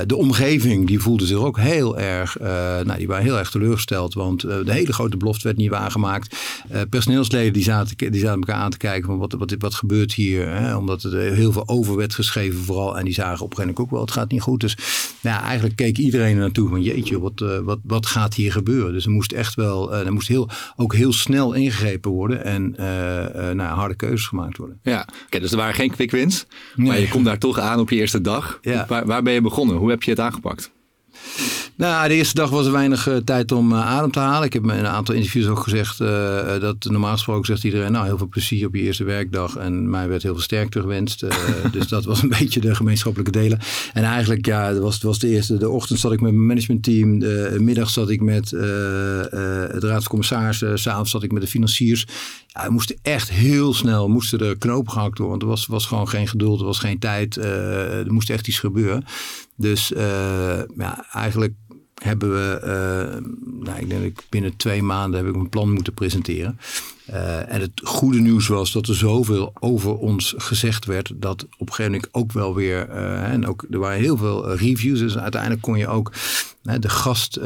[0.06, 2.40] de omgeving die voelde zich ook heel erg,
[2.84, 6.36] nou, die waren heel erg teleurgesteld, want de hele grote belofte werd niet waargemaakt.
[6.90, 10.50] personeelsleden die zaten, die zaten elkaar aan te kijken van wat, wat, wat gebeurt hier,
[10.50, 10.76] hè?
[10.76, 13.80] omdat er heel veel over werd geschreven vooral en die zagen op een gegeven moment
[13.80, 14.60] ook wel, het gaat niet goed.
[14.60, 14.78] Dus
[15.22, 18.94] nou, eigenlijk keek iedereen er naartoe van jeetje, wat, uh, wat, wat gaat hier gebeuren?
[18.94, 22.76] Dus er moest echt wel, uh, er moest heel, ook heel snel ingegrepen worden en
[22.80, 22.86] uh,
[23.52, 24.80] nou, harde keuzes gemaakt worden.
[24.84, 26.46] Ja, okay, dus er waren geen quick wins.
[26.76, 26.88] Nee.
[26.88, 28.60] Maar je komt daar toch aan op je eerste dag.
[28.62, 28.86] Ja.
[28.88, 29.76] Waar, waar ben je begonnen?
[29.76, 30.72] Hoe heb je het aangepakt?
[31.78, 34.46] Nou, de eerste dag was er weinig uh, tijd om uh, adem te halen.
[34.46, 38.06] Ik heb in een aantal interviews ook gezegd uh, dat normaal gesproken zegt iedereen, nou
[38.06, 39.56] heel veel plezier op je eerste werkdag.
[39.56, 41.26] En mij werd heel veel sterkte gewenst.
[41.72, 43.60] dus dat was een beetje de gemeenschappelijke delen.
[43.94, 45.58] En eigenlijk, ja, dat was, was de eerste.
[45.58, 47.20] De ochtend zat ik met mijn managementteam.
[47.20, 50.80] De middag zat ik met het raad van commissarissen.
[50.80, 52.06] S'avonds zat ik met de financiers.
[52.48, 55.30] Ja, we moesten echt heel snel, moesten de knopen gehakt worden.
[55.30, 57.36] Want er was, was gewoon geen geduld, er was geen tijd.
[57.36, 59.06] er moest echt iets gebeuren.
[59.58, 59.88] Dus
[60.78, 61.54] ja, eigenlijk
[62.04, 63.30] hebben we, uh,
[63.64, 66.60] nou, ik denk dat ik binnen twee maanden heb ik een plan moeten presenteren.
[67.10, 71.68] Uh, en het goede nieuws was dat er zoveel over ons gezegd werd dat op
[71.68, 75.18] een gegeven moment ook wel weer, uh, en ook er waren heel veel reviews, dus
[75.18, 76.12] uiteindelijk kon je ook,
[76.80, 77.40] de gast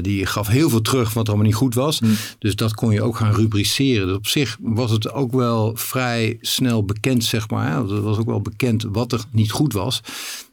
[0.00, 2.00] die gaf heel veel terug wat allemaal niet goed was.
[2.00, 2.14] Mm.
[2.38, 4.06] Dus dat kon je ook gaan rubriceren.
[4.06, 7.70] Dus op zich was het ook wel vrij snel bekend, zeg maar.
[7.70, 7.80] Hè?
[7.80, 10.02] Het was ook wel bekend wat er niet goed was.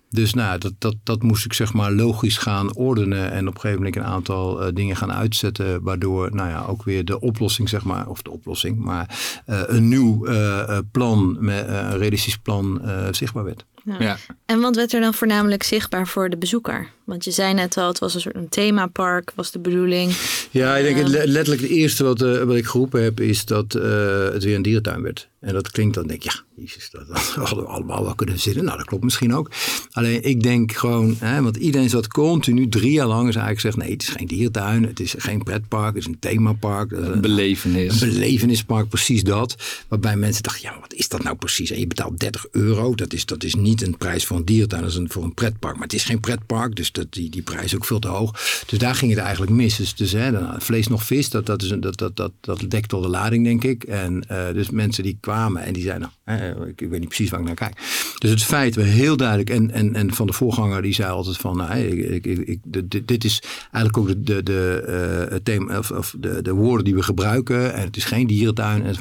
[0.09, 3.59] Dus nou, dat, dat, dat moest ik zeg maar logisch gaan ordenen en op een
[3.59, 7.69] gegeven moment een aantal uh, dingen gaan uitzetten, waardoor nou ja, ook weer de oplossing,
[7.69, 12.81] zeg maar, of de oplossing, maar uh, een nieuw uh, plan, met, een realistisch plan
[13.11, 13.65] zichtbaar werd.
[13.87, 13.95] Ja.
[13.99, 14.17] ja.
[14.45, 16.87] En wat werd er dan voornamelijk zichtbaar voor de bezoeker?
[17.03, 20.11] Want je zei net al, het was een soort een themapark, was de bedoeling.
[20.51, 23.75] Ja, ik denk uh, letterlijk het eerste wat, uh, wat ik geroepen heb, is dat
[23.75, 23.83] uh,
[24.31, 25.29] het weer een dierentuin werd.
[25.39, 28.39] En dat klinkt dan, denk ik, ja, jezus, dat, dat hadden we allemaal wel kunnen
[28.39, 28.63] zitten.
[28.63, 29.51] Nou, dat klopt misschien ook.
[29.91, 33.77] Alleen ik denk gewoon, hè, want iedereen zat continu drie jaar lang is eigenlijk zegt,
[33.77, 36.91] nee, het is geen dierentuin, het is geen pretpark, het is een themapark.
[36.91, 38.01] Een belevenis.
[38.01, 39.55] Een belevenispark, precies dat.
[39.87, 41.71] Waarbij mensen dachten, ja, wat is dat nou precies?
[41.71, 44.81] En je betaalt 30 euro, dat is, dat is niet een prijs voor een dierentuin,
[44.81, 45.73] dat is een, voor een pretpark.
[45.73, 48.31] Maar het is geen pretpark, dus dat, die, die prijs is ook veel te hoog.
[48.67, 49.75] Dus daar ging het eigenlijk mis.
[49.75, 52.65] Dus, dus hè, dan, vlees nog vis, dat, dat, is een, dat, dat, dat, dat
[52.67, 53.83] dekt al de lading, denk ik.
[53.83, 57.39] En uh, dus mensen die en die zeiden, nou, ik, ik, weet niet precies waar
[57.39, 57.75] ik naar kijk.
[58.17, 61.37] Dus het feit, we heel duidelijk, en, en, en van de voorganger die zei altijd
[61.37, 62.59] van, nou, ik, ik, ik,
[63.07, 66.95] dit, is eigenlijk ook de, de, de, het thema, of, of de, de woorden die
[66.95, 67.73] we gebruiken.
[67.73, 68.83] En het is geen dierentuin.
[68.83, 68.95] En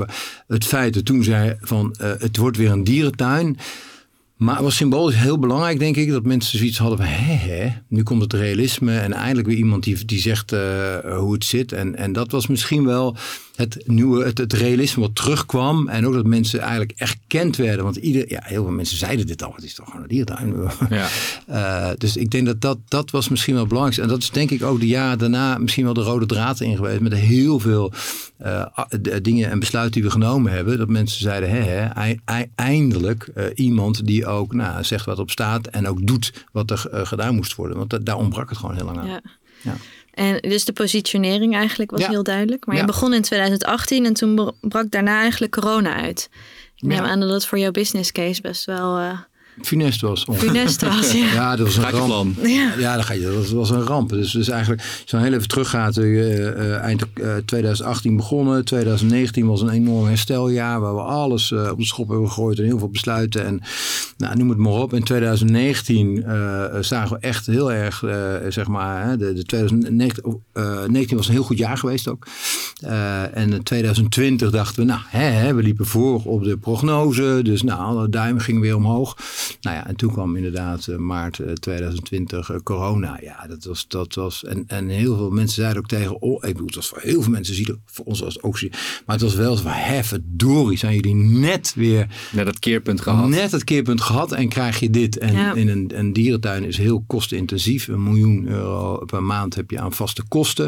[0.46, 3.56] het feit dat toen zei van, uh, het wordt weer een dierentuin
[4.36, 7.08] Maar het was symbolisch heel belangrijk, denk ik, dat mensen zoiets hadden van,
[7.88, 10.60] nu komt het realisme en eindelijk weer iemand die, die zegt uh,
[11.18, 11.72] hoe het zit.
[11.72, 13.16] En, en dat was misschien wel
[13.56, 15.88] het nieuwe, het, het, realisme wat terugkwam.
[15.88, 17.84] En ook dat mensen eigenlijk erkend werden.
[17.84, 19.52] Want ieder, ja, heel veel mensen zeiden dit al.
[19.54, 20.54] Het is toch gewoon een diertuin.
[20.90, 21.08] Ja.
[21.50, 24.02] Uh, dus ik denk dat, dat dat was misschien wel belangrijk.
[24.02, 26.76] En dat is denk ik ook de jaren daarna misschien wel de rode draad in
[26.76, 27.00] geweest.
[27.00, 27.92] Met heel veel
[28.44, 28.66] uh,
[29.22, 30.78] dingen en besluiten die we genomen hebben.
[30.78, 32.12] Dat mensen zeiden, hè, hè
[32.54, 35.66] eindelijk uh, iemand die ook nou, zegt wat op staat.
[35.66, 37.76] En ook doet wat er gedaan moest worden.
[37.76, 39.06] Want daar ontbrak het gewoon heel lang aan.
[39.06, 39.20] Ja.
[39.62, 39.76] ja.
[40.16, 42.66] En dus de positionering eigenlijk was heel duidelijk.
[42.66, 46.28] Maar je begon in 2018 en toen brak daarna eigenlijk corona uit.
[46.76, 48.98] Ik neem aan dat dat voor jouw business case best wel...
[48.98, 49.18] Uh,
[49.62, 50.26] Funest was.
[50.32, 51.32] Funest was, ja.
[51.32, 52.46] ja, dat was een ramp.
[52.46, 54.08] Ja, ja dat, ga je, dat was een ramp.
[54.08, 58.64] Dus, dus eigenlijk, als je dan heel even teruggaat, uh, eind uh, 2018 begonnen.
[58.64, 62.78] 2019 was een enorm hersteljaar waar we alles op de schop hebben gegooid en heel
[62.78, 63.44] veel besluiten.
[63.44, 63.60] En
[64.16, 64.92] nou, noem het maar op.
[64.92, 66.24] In 2019
[66.80, 68.04] zagen we echt heel erg,
[68.48, 72.26] zeg maar, hè, de, de 2019 was een heel goed jaar geweest ook.
[73.32, 77.40] en in 2020 dachten we, nou, hè, hè, we liepen voor op de prognose.
[77.42, 79.16] Dus nou, alle duimen gingen weer omhoog.
[79.60, 83.18] Nou ja, en toen kwam inderdaad uh, maart 2020 uh, corona.
[83.22, 86.52] Ja, dat was, dat was en, en heel veel mensen zeiden ook tegen, oh, ik
[86.52, 89.02] bedoel, het was voor heel veel mensen zielig, voor ons was het ook zielig.
[89.06, 89.68] Maar het was wel zo
[90.02, 92.06] van, dorie, zijn jullie net weer...
[92.32, 93.28] Net dat keerpunt gehad.
[93.28, 95.18] Net het keerpunt gehad en krijg je dit.
[95.18, 97.88] En in een, een dierentuin is heel kostenintensief.
[97.88, 100.64] Een miljoen euro per maand heb je aan vaste kosten.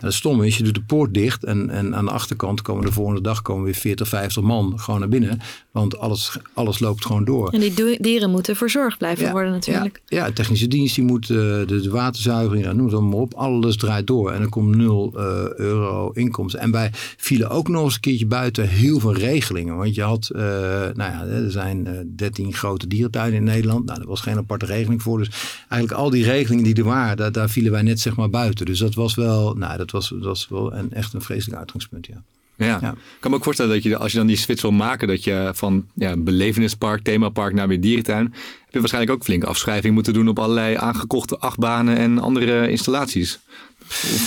[0.00, 2.84] En het stomme is, je doet de poort dicht en, en aan de achterkant komen
[2.84, 5.40] de volgende dag komen weer 40, 50 man gewoon naar binnen.
[5.70, 7.50] Want alles, alles loopt gewoon door.
[7.50, 10.02] En die dieren moeten verzorgd blijven worden natuurlijk.
[10.06, 13.34] Ja, ja, technische dienst die moet uh, de, de waterzuivering, nou, noem het allemaal op.
[13.34, 15.22] Alles draait door en er komt 0 uh,
[15.56, 16.60] euro inkomsten.
[16.60, 19.76] En wij vielen ook nog eens een keertje buiten heel veel regelingen.
[19.76, 23.84] Want je had, uh, nou ja, er zijn 13 grote dierentuinen in Nederland.
[23.84, 25.18] Nou, er was geen aparte regeling voor.
[25.18, 25.30] Dus
[25.68, 28.66] eigenlijk al die regelingen die er waren, daar, daar vielen wij net zeg maar buiten.
[28.66, 32.06] Dus dat was wel, nou, dat was, dat was wel een, echt een vreselijk uitgangspunt,
[32.06, 32.22] ja.
[32.66, 32.90] Ja.
[32.90, 35.24] Ik kan me ook voorstellen dat je als je dan die switch wil maken, dat
[35.24, 40.12] je van ja, belevenispark, themapark naar weer dierentuin, heb je waarschijnlijk ook flink afschrijving moeten
[40.12, 43.40] doen op allerlei aangekochte achtbanen en andere installaties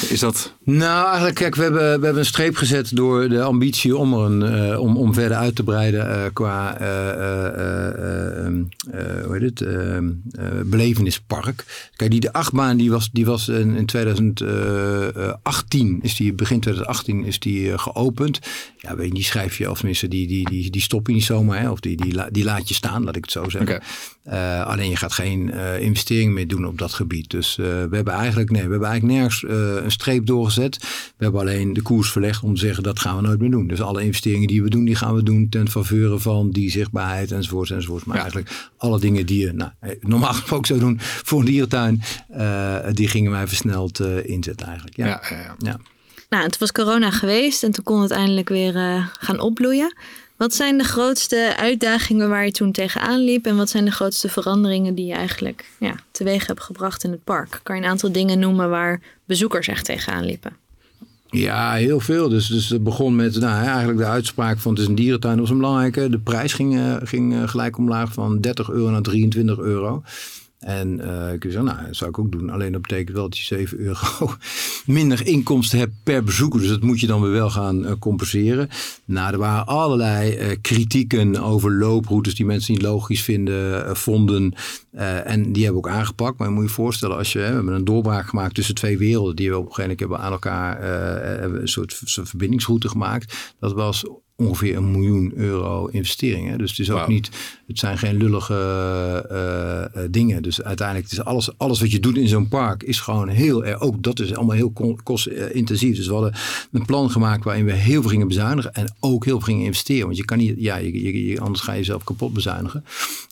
[0.09, 0.53] is dat?
[0.63, 4.19] Nou, eigenlijk, kijk, we hebben, we hebben een streep gezet door de ambitie om, er
[4.19, 6.87] een, uh, om, om verder uit te breiden uh, qua uh,
[9.25, 9.67] hoe heet het,
[10.69, 11.89] belevenispark.
[11.95, 17.25] Kijk, die de achtbaan die was, die was in, in 2018, is die, begin 2018
[17.25, 18.39] is die geopend.
[18.77, 21.23] Ja, weet je, die schrijf je, of tenminste, die, die, die, die stop je niet
[21.23, 23.81] zomaar, hè, of die, die, die laat je staan, laat ik het zo zeggen.
[24.25, 24.61] Okay.
[24.61, 27.29] alleen je gaat geen investering meer doen op dat gebied.
[27.29, 30.77] Dus we hebben eigenlijk, nee, we hebben eigenlijk nergens een streep doorgezet.
[31.17, 33.67] We hebben alleen de koers verlegd om te zeggen dat gaan we nooit meer doen.
[33.67, 37.31] Dus alle investeringen die we doen, die gaan we doen ten faveur van die zichtbaarheid
[37.31, 38.05] enzovoort enzovoort.
[38.05, 42.01] Maar eigenlijk alle dingen die je nou, eh, normaal ook zou doen voor een dierentuin,
[42.37, 44.97] uh, die gingen wij versneld uh, inzetten eigenlijk.
[44.97, 45.05] Ja.
[45.05, 45.79] Ja, ja, ja.
[46.29, 48.73] Nou, het was corona geweest en toen kon het eindelijk weer
[49.19, 49.95] gaan opbloeien.
[50.37, 53.45] Wat zijn de grootste uitdagingen waar je toen tegenaan liep?
[53.45, 57.23] En wat zijn de grootste veranderingen die je eigenlijk ja, teweeg hebt gebracht in het
[57.23, 57.59] park?
[57.63, 60.55] Kan je een aantal dingen noemen waar bezoekers echt tegenaan liepen?
[61.29, 62.29] Ja, heel veel.
[62.29, 65.41] Dus, dus het begon met nou, eigenlijk de uitspraak van het is een dierentuin, dat
[65.41, 66.09] was een belangrijke.
[66.09, 70.03] De prijs ging, uh, ging uh, gelijk omlaag van 30 euro naar 23 euro.
[70.63, 72.49] En uh, ik zei, nou, dat zou ik ook doen.
[72.49, 74.35] Alleen dat betekent wel dat je 7 euro
[74.85, 76.59] minder inkomsten hebt per bezoeker.
[76.59, 78.69] Dus dat moet je dan weer wel gaan uh, compenseren.
[79.05, 84.53] Nou, er waren allerlei uh, kritieken over looproutes die mensen niet logisch vinden, vonden.
[85.23, 86.37] en die hebben we ook aangepakt.
[86.37, 89.35] Maar je moet je voorstellen, als je, we hebben een doorbraak gemaakt tussen twee werelden.
[89.35, 90.83] Die we op een gegeven moment hebben aan elkaar
[91.43, 93.53] een soort, soort verbindingsroute gemaakt.
[93.59, 96.57] Dat was ongeveer een miljoen euro investeringen.
[96.57, 97.29] Dus het is ook niet,
[97.67, 98.53] het zijn geen lullige
[99.31, 100.43] uh, uh, dingen.
[100.43, 103.79] Dus uiteindelijk is alles, alles wat je doet in zo'n park is gewoon heel erg,
[103.79, 105.95] ook dat is allemaal heel kostintensief.
[105.95, 106.33] Dus we hadden
[106.71, 110.05] een plan gemaakt waarin we heel veel gingen bezuinigen en ook heel veel gingen investeren.
[110.05, 112.85] Want je kan niet, ja, je, je, anders ga je jezelf kapot bezuinigen.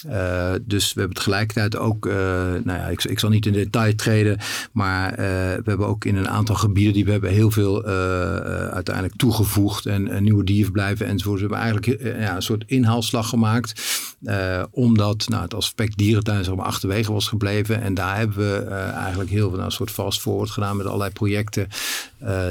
[0.08, 4.38] Uh, dus we hebben tegelijkertijd ook, nou ja, ik, ik zal niet in detail treden,
[4.72, 9.86] maar we hebben ook in een aantal gebieden die we hebben heel veel uiteindelijk toegevoegd
[9.86, 11.42] en, nieuwe dierverblijven bedrijven enzovoort.
[11.42, 13.82] We hebben eigenlijk eh, ja, een soort inhaalslag gemaakt.
[14.22, 17.82] Uh, omdat nou, het aspect dierentuin zeg achterwege was gebleven.
[17.82, 20.86] En daar hebben we uh, eigenlijk heel veel nou, een soort fast forward gedaan met
[20.86, 21.68] allerlei projecten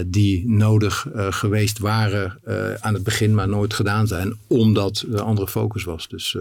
[0.07, 2.41] die nodig geweest waren
[2.81, 4.39] aan het begin, maar nooit gedaan zijn.
[4.47, 6.09] Omdat er andere focus was.
[6.09, 6.37] Dus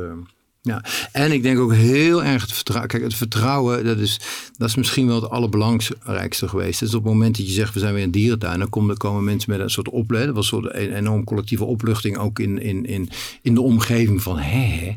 [0.62, 2.89] ja, en ik denk ook heel erg het vertrouwen.
[2.89, 4.19] Kijk, het vertrouwen, dat is,
[4.58, 6.80] dat is misschien wel het allerbelangrijkste geweest.
[6.80, 9.24] Dus op het moment dat je zegt, we zijn weer een dierentuin, dan komen, komen
[9.24, 10.36] mensen met een soort opleiding.
[10.36, 13.10] Dat was een soort een enorm collectieve opluchting ook in, in, in,
[13.41, 14.95] in de omgeving van, hè,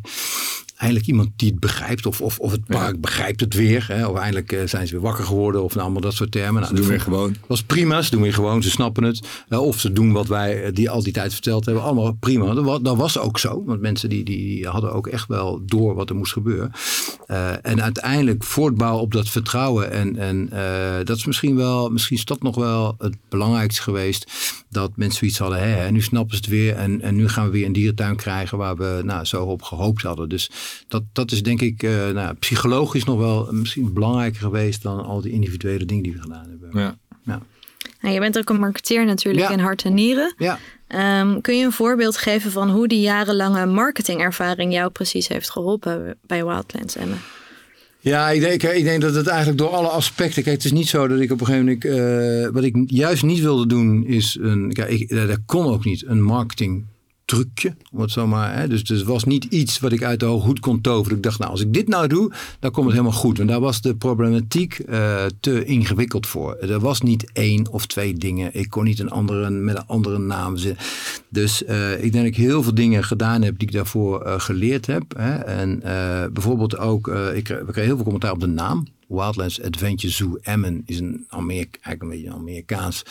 [0.82, 2.06] eindelijk iemand die het begrijpt.
[2.06, 3.84] Of, of, of het park begrijpt het weer.
[3.88, 5.62] Hè, of eindelijk eh, zijn ze weer wakker geworden.
[5.62, 6.54] Of nou, allemaal dat soort termen.
[6.54, 7.36] Nou, Ze doen dat weer gewoon.
[7.46, 9.26] was prima, ze doen weer gewoon, ze snappen het.
[9.48, 11.82] Eh, of ze doen wat wij eh, die al die tijd verteld hebben.
[11.84, 12.54] Allemaal prima.
[12.54, 13.62] Dat was, dat was ook zo.
[13.66, 16.72] Want mensen die, die hadden ook echt wel door wat er moest gebeuren.
[17.62, 19.90] En uiteindelijk voortbouwen op dat vertrouwen.
[19.90, 20.48] En, en
[21.04, 24.32] dat is misschien wel, misschien is dat nog wel het belangrijkste geweest.
[24.70, 25.58] Dat mensen zoiets hadden.
[25.58, 26.76] Hè, hè, nu snappen ze het weer.
[26.76, 30.02] En, en nu gaan we weer een dierentuin krijgen waar we nou, zo op gehoopt
[30.02, 30.28] hadden.
[30.28, 30.50] Dus
[30.88, 35.20] dat, dat is denk ik eh, nou, psychologisch nog wel misschien belangrijker geweest dan al
[35.20, 36.80] die individuele dingen die we gedaan hebben.
[36.80, 37.40] Ja.
[38.00, 39.52] Nou, je bent ook een marketeer natuurlijk Ja.
[39.52, 40.34] in hart en nieren.
[40.36, 40.58] Ja.
[40.86, 46.16] Ehm, kun je een voorbeeld geven van hoe die jarenlange marketingervaring jou precies heeft geholpen
[46.26, 47.18] bij Wildlands Emmen?
[48.00, 50.42] Ja, ik denk, ik denk dat het eigenlijk door alle aspecten.
[50.42, 51.84] Kijk, het is niet zo dat ik op een gegeven moment.
[51.84, 54.72] eh, wat ik juist niet wilde doen, is een.
[54.72, 56.04] Kijk, ik, dat kon ook niet.
[56.06, 56.84] Een marketing
[57.32, 58.58] trucje, om het zo maar.
[58.58, 58.68] Hè.
[58.68, 61.16] Dus, dus het was niet iets wat ik uit de hoge hoed kon toveren.
[61.16, 63.36] Ik dacht, nou, als ik dit nou doe, dan komt het helemaal goed.
[63.36, 66.56] Want daar was de problematiek eh, te ingewikkeld voor.
[66.56, 68.50] Er was niet één of twee dingen.
[68.52, 70.84] Ik kon niet een andere met een andere naam zitten.
[71.28, 74.40] Dus eh, ik denk dat ik heel veel dingen gedaan heb die ik daarvoor eh,
[74.40, 75.02] geleerd heb.
[75.16, 75.34] Hè.
[75.34, 75.80] En
[76.32, 78.84] bijvoorbeeld ook, ik, we kregen heel veel commentaar op de naam.
[79.12, 83.02] Wildlands Adventure Zoo Emmen is een Amerika, eigenlijk een beetje een Amerikaans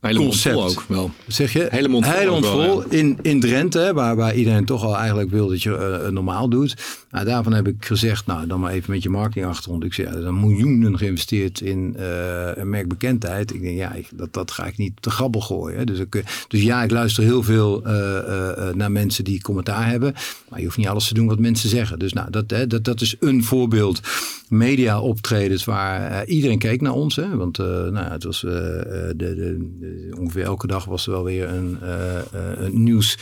[0.00, 0.54] Hele concept.
[0.54, 1.10] vol ook wel.
[1.26, 1.66] Zeg je?
[1.70, 2.90] Hele mond vol Hele mond ook wel, vol.
[2.90, 6.48] In, in Drenthe, hè, waar, waar iedereen toch al eigenlijk wil dat je eh, normaal
[6.48, 6.76] doet.
[7.10, 9.84] Nou, daarvan heb ik gezegd, nou dan maar even met je marketingachtergrond.
[9.84, 13.54] Ik zei, ja, er zijn miljoenen geïnvesteerd in eh, een merkbekendheid.
[13.54, 15.78] Ik denk, ja, ik, dat, dat ga ik niet te grabbel gooien.
[15.78, 15.84] Hè.
[15.84, 19.88] Dus, ik, dus ja, ik luister heel veel eh, eh, eh, naar mensen die commentaar
[19.88, 20.14] hebben.
[20.48, 21.98] Maar je hoeft niet alles te doen wat mensen zeggen.
[21.98, 24.00] Dus nou, dat, hè, dat, dat is een voorbeeld.
[24.48, 25.00] Media
[25.64, 27.16] waar eh, iedereen keek naar ons.
[27.16, 29.34] Hè, want eh, nou, het was, eh, de, de,
[29.78, 31.78] de- ongeveer elke dag was er wel weer een
[32.70, 33.18] nieuws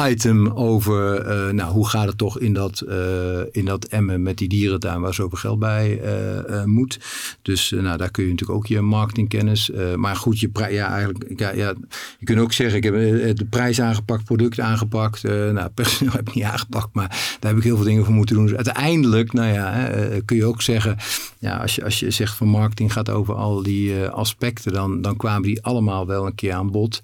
[0.00, 4.38] item over eh, nou, hoe gaat het toch in dat, eh, in dat emmen met
[4.38, 6.98] die dierentuin waar zoveel geld bij eh, moet.
[7.42, 9.70] Dus nou, daar kun je natuurlijk ook je marketingkennis.
[9.96, 11.74] maar goed, je ja, eigenlijk, ja, ja,
[12.18, 12.94] je kunt ook zeggen, ik heb
[13.36, 15.22] de prijs aangepakt, product aangepakt.
[15.22, 17.08] nou, personeel heb ik niet aangepakt, maar
[17.40, 18.46] daar heb ik heel veel dingen voor moeten doen.
[18.46, 19.90] Dus uiteindelijk, nou ja,
[20.24, 20.96] kun je ook zeggen,
[21.38, 25.16] ja, als, je, als je zegt van marketing gaat over al die aspecten, dan, dan
[25.16, 27.00] kwamen die allemaal wel een keer aan bod.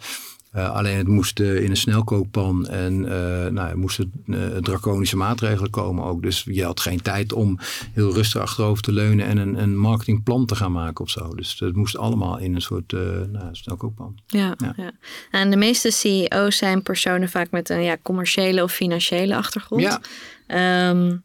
[0.51, 4.13] Eh, alleen het moest eh, in een snelkookpan en eh nou, er moesten
[4.61, 6.23] draconische maatregelen komen ook.
[6.23, 7.59] Dus je had geen tijd om
[7.93, 11.35] heel rustig achterover te leunen en een, een marketingplan te gaan maken of zo.
[11.35, 12.93] Dus het moest allemaal in een soort
[13.33, 14.19] nou, snelkookpan.
[14.27, 14.73] Ja, Ja.
[14.77, 14.93] ja.
[15.31, 19.83] En de meeste CEO's zijn personen vaak met een ja, commerciële of financiële achtergrond.
[19.83, 20.01] Ja.
[20.47, 21.17] Ehm,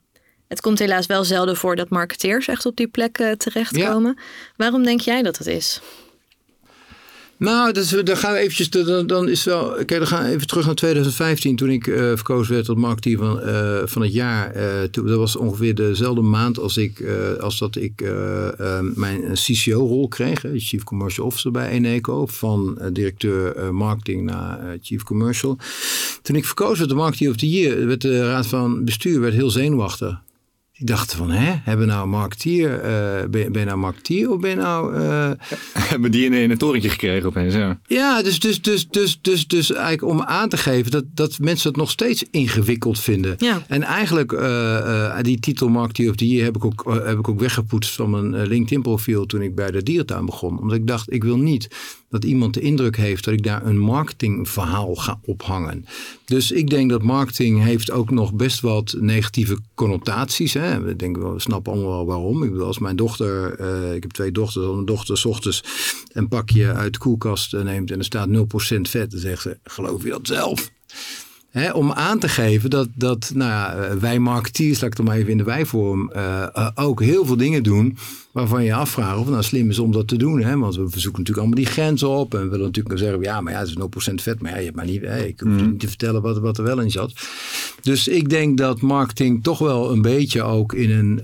[0.47, 4.17] het komt helaas wel zelden voor dat marketeers echt op die plek terechtkomen.
[4.55, 5.81] Waarom denk jij dat het is?
[7.37, 10.47] Nou, is, dan gaan we eventjes, dan, dan is wel, kijk, dan gaan we even
[10.47, 14.51] terug naar 2015 toen ik eh, verkozen werd tot marketeer van, eh, van het jaar.
[14.51, 17.03] Eh, dat was ongeveer dezelfde maand als, ik,
[17.39, 18.13] als dat ik
[18.93, 25.57] mijn CCO-rol kreeg, Chief Commercial Officer bij Eneco, van directeur marketing naar Chief Commercial.
[26.21, 29.33] Toen ik verkozen werd tot marketeer of the year, werd de raad van bestuur werd
[29.33, 30.23] heel zenuwachtig.
[30.77, 33.77] Die dachten van, hè, hebben we nou een marketeer, eh, ben, je- ben je nou
[33.77, 34.95] marketeer of ben je nou...
[34.95, 35.31] eh,
[35.89, 37.79] Hebben die in, in een torentje gekregen opeens, ja.
[37.87, 41.67] ja, dus, dus, dus, dus, dus, dus eigenlijk om aan te geven dat, dat mensen
[41.69, 43.35] het nog steeds ingewikkeld vinden.
[43.37, 43.63] Ja.
[43.67, 47.39] En eigenlijk eh, eh, die titel Marketeer of Year heb ik ook, heb ik ook
[47.39, 50.59] weggepoetst van mijn LinkedIn profiel toen ik bij de dierentuin begon.
[50.59, 51.67] Omdat ik dacht, ik wil niet
[52.09, 55.85] dat iemand de indruk heeft dat ik daar een marketingverhaal ga ophangen.
[56.25, 60.53] Dus ik denk dat marketing heeft ook nog best wat negatieve connotaties.
[60.53, 60.81] Hè.
[60.81, 62.43] We denken we snappen allemaal wel waarom.
[62.43, 65.63] Ik bedoel, als mijn dochter, eh, ik heb twee dochters, als mijn dochter 's ochtends
[66.11, 70.03] een pakje uit de koelkast neemt en er staat 0% vet, dan zegt ze, geloof
[70.03, 70.71] je dat zelf?
[71.55, 75.07] Hè, om aan te geven dat, dat nou ja, eh, wij marketeers, laat ik het
[75.07, 77.97] maar even in de wijvorm, eh, eh, ook heel veel dingen doen
[78.31, 80.41] waarvan je afvraagt of het nou slim is om dat te doen.
[80.41, 80.57] Hè?
[80.57, 83.53] Want we verzoeken natuurlijk allemaal die grenzen op en we willen natuurlijk zeggen, ja, maar
[83.53, 85.79] ja, het is 0% vet, maar ja, je hebt maar niet, ik hoef je niet
[85.79, 87.13] te vertellen wat, wat er wel in zat.
[87.81, 91.21] Dus ik denk dat marketing toch wel een beetje ook in een,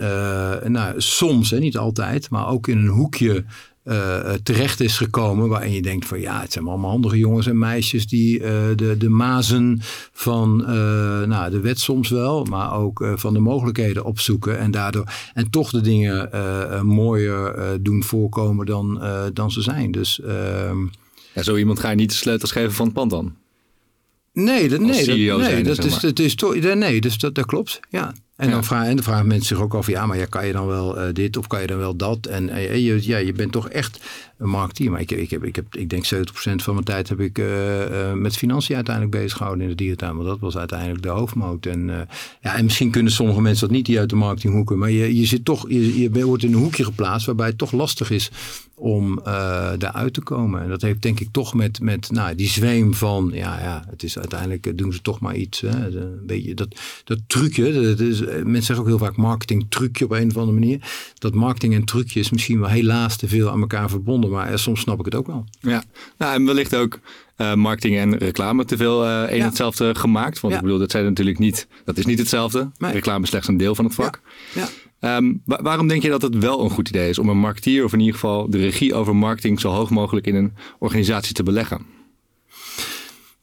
[0.71, 3.43] nou, soms, hè, niet altijd, maar ook in een hoekje
[3.83, 5.49] eh, terecht is gekomen.
[5.49, 8.97] Waarin je denkt van ja, het zijn allemaal handige jongens en meisjes die eh, de,
[8.97, 9.79] de mazen
[10.11, 10.57] van
[11.27, 14.59] nou, de wet soms wel, maar ook van de mogelijkheden opzoeken.
[14.59, 16.29] En daardoor en toch de dingen
[16.85, 19.01] mooier doen voorkomen dan,
[19.33, 19.91] dan ze zijn.
[19.91, 20.77] Dus ehm,
[21.33, 21.43] ja.
[21.43, 23.35] Zo iemand ga je niet de sleutels geven van het pand dan.
[24.33, 26.55] Nee, dat, nee, dat, nee, dat zeg is, dat is toch.
[26.55, 27.79] Nee, dus dat, dat klopt.
[27.89, 28.13] Ja.
[28.41, 30.53] En, dan vragen, en dan vragen mensen zich ook af, ja, maar ja, kan je
[30.53, 32.25] dan wel dit of kan je dan wel dat?
[32.25, 32.45] En
[32.81, 33.99] je, ja, je bent toch echt
[34.37, 34.91] een marketeer.
[34.91, 36.09] Maar ik, ik, heb, ik, heb, ik denk 70%
[36.55, 37.41] van mijn tijd heb ik
[38.13, 40.15] met financiën uiteindelijk bezig gehouden in de dierentuin.
[40.15, 41.65] Want dat was uiteindelijk de hoofdmoot.
[41.65, 42.07] En,
[42.41, 44.77] ja, en misschien kunnen sommige mensen dat niet die uit de marketinghoeken.
[44.77, 47.71] Maar je, je zit toch, je, je wordt in een hoekje geplaatst waarbij het toch
[47.71, 48.31] lastig is
[48.75, 49.19] om
[49.77, 50.61] daaruit te komen.
[50.61, 54.03] En dat heeft denk ik toch met, met nou, die zweem van, ja, ja, het
[54.03, 55.61] is uiteindelijk eh, doen ze toch maar iets.
[55.61, 56.67] Hè, een beetje dat,
[57.03, 60.37] dat trucje, dat is, eh, mensen zeggen ook heel vaak marketing trucje op een of
[60.37, 60.89] andere manier.
[61.13, 64.79] Dat marketing en trucje is misschien wel helaas te veel aan elkaar verbonden, maar soms
[64.79, 65.45] snap ik het ook wel.
[65.59, 65.83] Ja,
[66.17, 66.99] nou, en wellicht ook
[67.37, 69.45] uh, marketing en reclame te veel uh, een ja.
[69.45, 70.39] hetzelfde gemaakt.
[70.39, 72.71] Want ik bedoel, dat zijn natuurlijk niet, dat is niet hetzelfde.
[72.77, 72.91] Nee.
[72.91, 74.21] Reclame is slechts een deel van het vak.
[74.53, 74.67] Ja.
[75.17, 77.93] Um, waarom denk je dat het wel een goed idee is om een marketeer of
[77.93, 81.85] in ieder geval de regie over marketing zo hoog mogelijk in een organisatie te beleggen?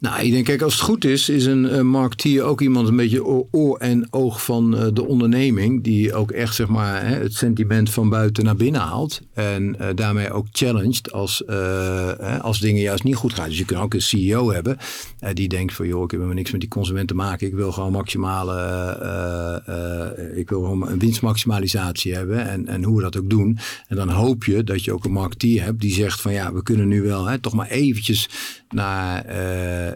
[0.01, 2.97] Nou, ik denk, kijk, als het goed is, is een uh, marketeer ook iemand een
[2.97, 5.83] beetje oor en oog van uh, de onderneming.
[5.83, 9.21] Die ook echt, zeg maar, hè, het sentiment van buiten naar binnen haalt.
[9.35, 11.47] En uh, daarmee ook challenged als,
[12.41, 13.49] als dingen juist niet goed gaan.
[13.49, 14.79] Dus je kunt ook een CEO hebben
[15.33, 17.47] die denkt van, joh, ik heb helemaal niks met die consument te maken.
[17.47, 18.55] Ik wil gewoon maximale,
[20.35, 22.49] ik wil gewoon een winstmaximalisatie hebben.
[22.49, 23.59] En, en hoe we dat ook doen.
[23.89, 26.63] En dan hoop je dat je ook een marketeer hebt die zegt van, ja, we
[26.63, 28.29] kunnen nu wel hè, toch maar eventjes
[28.69, 29.25] naar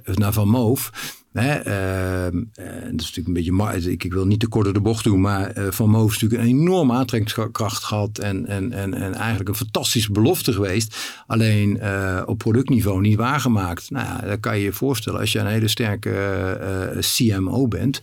[0.04, 0.90] naar Van Moof.
[1.32, 2.40] Hè, uh,
[2.90, 3.90] dat is natuurlijk een beetje.
[3.90, 6.50] Ik, ik wil niet te kort door de bocht doen, maar Van Moof is natuurlijk
[6.50, 8.18] een enorme aantrekkingskracht gehad.
[8.18, 11.22] En, en, en, en eigenlijk een fantastische belofte geweest.
[11.26, 11.80] Alleen
[12.26, 13.90] op productniveau niet waargemaakt.
[13.90, 18.00] Nou ja, dat kan je je voorstellen als je een hele sterke CMO bent.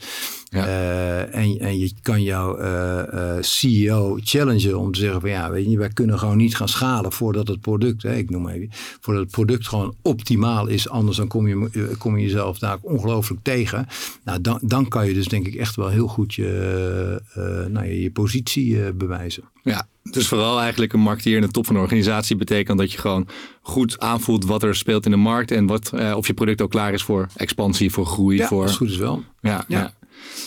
[0.50, 0.68] Ja.
[0.68, 5.52] Uh, en, en je kan jouw uh, uh, CEO challengen om te zeggen van ja,
[5.52, 8.70] weet je, wij kunnen gewoon niet gaan schalen voordat het product, hè, ik noem even,
[9.00, 10.90] voordat het product gewoon optimaal is.
[10.90, 13.88] Anders dan kom je, kom je jezelf daar ongelooflijk tegen.
[14.24, 17.22] Nou, dan, dan kan je dus denk ik echt wel heel goed je,
[17.70, 19.44] nou, je, je positie bewijzen.
[19.64, 22.98] Ja, dus vooral eigenlijk een marketeer in de top van een organisatie betekent dat je
[22.98, 23.28] gewoon
[23.62, 26.94] goed aanvoelt wat er speelt in de markt en wat, of je product ook klaar
[26.94, 28.38] is voor expansie, voor groei.
[28.38, 28.62] Ja, voor...
[28.62, 29.24] als het goed is wel.
[29.42, 29.66] ja.
[29.68, 29.80] ja.
[29.80, 29.99] Ja.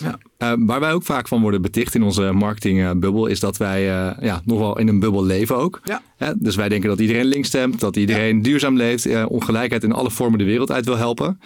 [0.02, 4.10] Uh, waar wij ook vaak van worden beticht in onze marketingbubbel, is dat wij uh,
[4.20, 5.80] ja, nog wel in een bubbel leven ook.
[5.84, 6.02] Ja.
[6.18, 8.42] Uh, dus wij denken dat iedereen links stemt, dat iedereen ja.
[8.42, 11.40] duurzaam leeft, ongelijkheid in alle vormen de wereld uit wil helpen.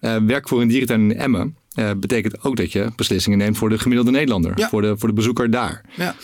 [0.00, 0.24] Ja.
[0.24, 1.56] werk voor een dierentuin in Emmen
[2.00, 5.50] betekent ook dat je beslissingen neemt voor de gemiddelde Nederlander, voor, de, voor de bezoeker
[5.50, 5.84] daar.
[5.96, 6.14] Ja.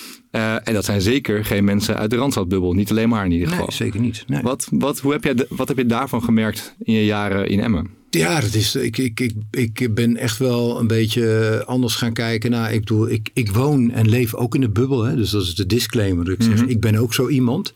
[0.64, 3.66] en dat zijn zeker geen mensen uit de Randstadbubbel, niet alleen maar in ieder geval.
[3.66, 4.25] Nee, zeker niet.
[4.27, 4.42] Nee.
[4.42, 7.96] Wat, wat, hoe heb jij wat heb je daarvan gemerkt in je jaren in Emmen?
[8.11, 12.51] Ja, dat is, ik, ik, ik, ik ben echt wel een beetje anders gaan kijken.
[12.51, 15.03] Nou, ik bedoel, ik, ik woon en leef ook in de bubbel.
[15.03, 15.16] Hè?
[15.16, 16.31] Dus dat is de disclaimer.
[16.31, 17.73] Ik zeg, ik ben ook zo iemand.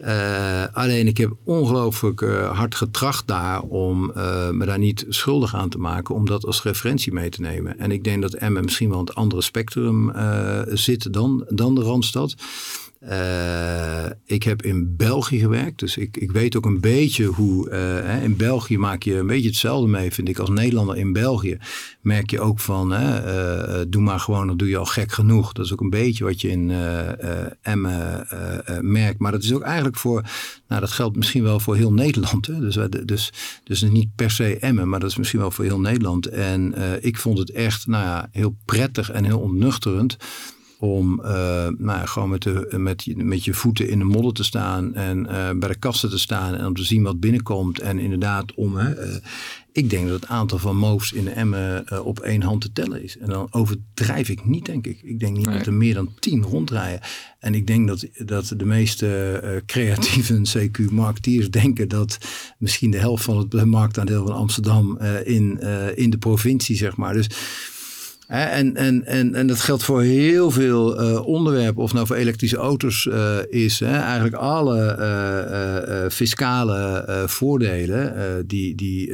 [0.00, 5.54] Uh, alleen ik heb ongelooflijk uh, hard getracht daar om uh, me daar niet schuldig
[5.54, 6.14] aan te maken.
[6.14, 7.78] Om dat als referentie mee te nemen.
[7.78, 10.12] En ik denk dat Emmen misschien wel een het andere spectrum
[10.68, 12.34] zit dan, dan de Randstad.
[13.08, 17.70] Uh, ik heb in België gewerkt, dus ik, ik weet ook een beetje hoe.
[17.70, 20.38] Uh, in België maak je een beetje hetzelfde mee, vind ik.
[20.38, 21.58] Als Nederlander in België
[22.00, 22.92] merk je ook van.
[22.92, 25.52] Uh, doe maar gewoon, dat doe je al gek genoeg.
[25.52, 26.70] Dat is ook een beetje wat je in
[27.62, 28.26] Emmen
[28.80, 29.18] merkt.
[29.18, 30.22] Maar dat is ook eigenlijk voor.
[30.68, 32.46] Nou, dat geldt misschien wel voor heel Nederland.
[32.46, 32.60] Hè?
[32.60, 33.32] Dus, dus,
[33.64, 36.26] dus niet per se Emmen, maar dat is misschien wel voor heel Nederland.
[36.26, 40.16] En ik vond het echt nou ja, heel prettig en heel ontnuchterend
[40.80, 44.44] om uh, nou, gewoon met, de, met, je, met je voeten in de modder te
[44.44, 47.80] staan en uh, bij de kasten te staan en om te zien wat binnenkomt.
[47.80, 48.86] En inderdaad om, uh,
[49.72, 53.02] ik denk dat het aantal van moves in de Emmen op één hand te tellen
[53.02, 53.18] is.
[53.18, 55.00] En dan overdrijf ik niet, denk ik.
[55.02, 55.56] Ik denk niet nee.
[55.56, 57.00] dat er meer dan tien rondrijden.
[57.38, 62.18] En ik denk dat, dat de meeste creatieve CQ-marketeers denken dat
[62.58, 65.60] misschien de helft van het marktaandeel van Amsterdam in,
[65.94, 67.14] in de provincie, zeg maar.
[67.14, 67.28] Dus
[68.30, 72.56] en, en, en, en dat geldt voor heel veel uh, onderwerpen, of nou voor elektrische
[72.56, 73.80] auto's uh, is.
[73.80, 79.12] Hè, eigenlijk alle uh, fiscale voordelen, die, die,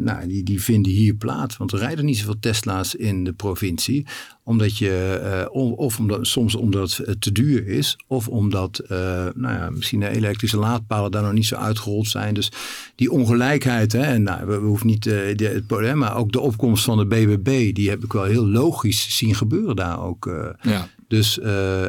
[0.00, 1.56] nou, die, die vinden hier plaats.
[1.56, 4.06] Want er rijden niet zoveel Tesla's in de provincie
[4.44, 8.88] omdat je, uh, of omdat, soms omdat het te duur is, of omdat uh,
[9.34, 12.34] nou ja, misschien de elektrische laadpalen daar nog niet zo uitgerold zijn.
[12.34, 12.50] Dus
[12.94, 16.98] die ongelijkheid, hè, en nou, we, hoeven niet het probleem, maar ook de opkomst van
[16.98, 20.30] de BBB, die heb ik wel heel logisch zien gebeuren daar ook.
[20.62, 20.88] ja.
[21.12, 21.38] Dus,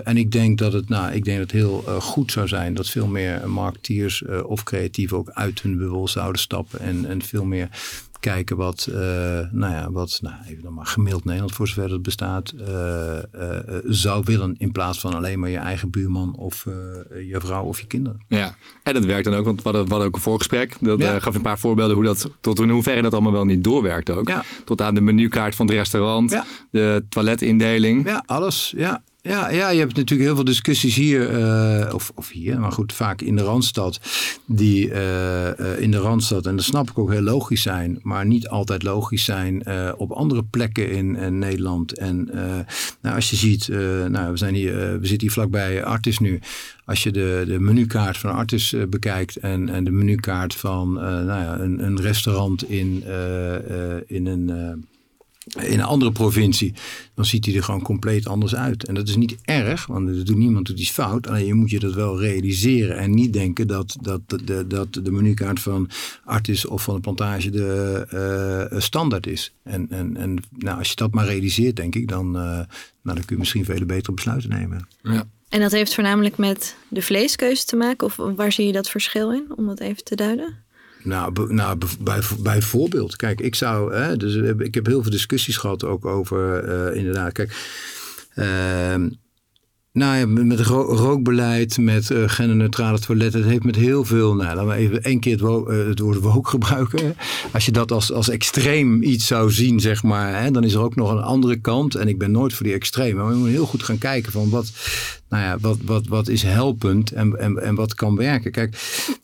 [0.04, 2.90] en ik denk dat het, nou, ik denk dat het heel goed zou zijn dat
[2.90, 7.70] veel meer marketeers of creatieven ook uit hun bubbel zouden stappen en, en veel meer
[8.20, 8.88] kijken wat,
[9.52, 12.54] nou ja, wat nou, even dan maar gemiddeld Nederland voor zover het bestaat,
[13.84, 16.66] zou willen in plaats van alleen maar je eigen buurman of
[17.10, 18.22] je vrouw of je kinderen.
[18.28, 20.78] Ja, en dat werkt dan ook, want we hadden, we hadden ook een voorgesprek.
[20.80, 24.10] Dat gaf een paar voorbeelden hoe dat, tot in hoeverre dat allemaal wel niet doorwerkt
[24.10, 24.32] ook.
[24.66, 28.06] Tot aan de menukaart van het restaurant, de toiletindeling.
[28.06, 28.74] Ja, alles.
[28.76, 29.04] Ja.
[29.26, 32.94] Ja, ja, je hebt natuurlijk heel veel discussies hier, uh, of, of hier, maar goed,
[32.94, 34.00] vaak in de Randstad,
[34.46, 38.48] die uh, in de Randstad, en dat snap ik ook heel logisch zijn, maar niet
[38.48, 39.64] altijd logisch zijn
[39.98, 41.98] op andere plekken in, in Nederland.
[41.98, 42.30] En
[43.02, 43.68] nou, als je ziet,
[44.08, 46.40] nou, we, zijn hier, we zitten hier vlakbij Artis nu.
[46.86, 51.60] Als je de, de menukaart van Artis bekijkt en, en de menukaart van nou ja,
[51.60, 53.04] een, een restaurant in,
[54.08, 54.52] in een
[55.46, 56.74] in een andere provincie,
[57.16, 58.86] dan ziet hij er gewoon compleet anders uit.
[58.86, 61.28] En dat is niet erg, want er doet niemand doet iets fout.
[61.28, 65.12] Alleen je moet je dat wel realiseren en niet denken dat, dat, de, dat de
[65.12, 65.90] menukaart van
[66.24, 69.54] Artis of van de plantage de uh, standaard is.
[69.64, 72.68] En, en, en nou, als je dat maar realiseert, denk ik, dan, uh, nou,
[73.02, 74.88] dan kun je misschien vele betere besluiten nemen.
[75.02, 75.24] Ja.
[75.50, 78.08] En dat heeft voornamelijk met de vleeskeuze te maken?
[78.08, 80.64] Of waar zie je dat verschil in, om dat even te duiden?
[81.04, 83.16] Nou, nou bij, bijvoorbeeld.
[83.16, 83.94] Kijk, ik zou.
[83.94, 86.70] Hè, dus ik heb heel veel discussies gehad ook over.
[86.92, 87.52] Uh, inderdaad, kijk.
[88.36, 89.06] Uh,
[89.94, 93.40] nou ja, met rookbeleid, met uh, genderneutrale toiletten.
[93.40, 94.36] Het heeft met heel veel.
[94.36, 97.16] Nou, laten we even één keer het woord woke gebruiken.
[97.52, 100.42] Als je dat als, als extreem iets zou zien, zeg maar.
[100.42, 101.96] Hè, dan is er ook nog een andere kant.
[101.96, 103.14] En ik ben nooit voor die extreme.
[103.14, 104.72] Maar we moeten heel goed gaan kijken van wat
[105.34, 108.52] nou ja, wat, wat, wat is helpend en, en, en wat kan werken.
[108.52, 108.78] Kijk,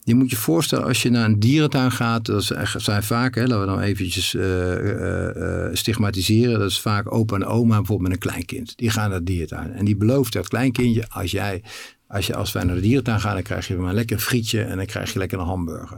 [0.03, 3.60] je moet je voorstellen als je naar een dierentuin gaat, dat zijn vaak, hè, laten
[3.60, 8.78] we dan eventjes uh, stigmatiseren, dat is vaak opa en oma bijvoorbeeld met een kleinkind.
[8.78, 11.62] Die gaan naar de dierentuin en die belooft dat kleinkindje, als jij
[12.10, 14.78] als, je, als wij naar de dierentuin gaan, dan krijg je maar lekker frietje en
[14.78, 15.97] dan krijg je lekker een hamburger.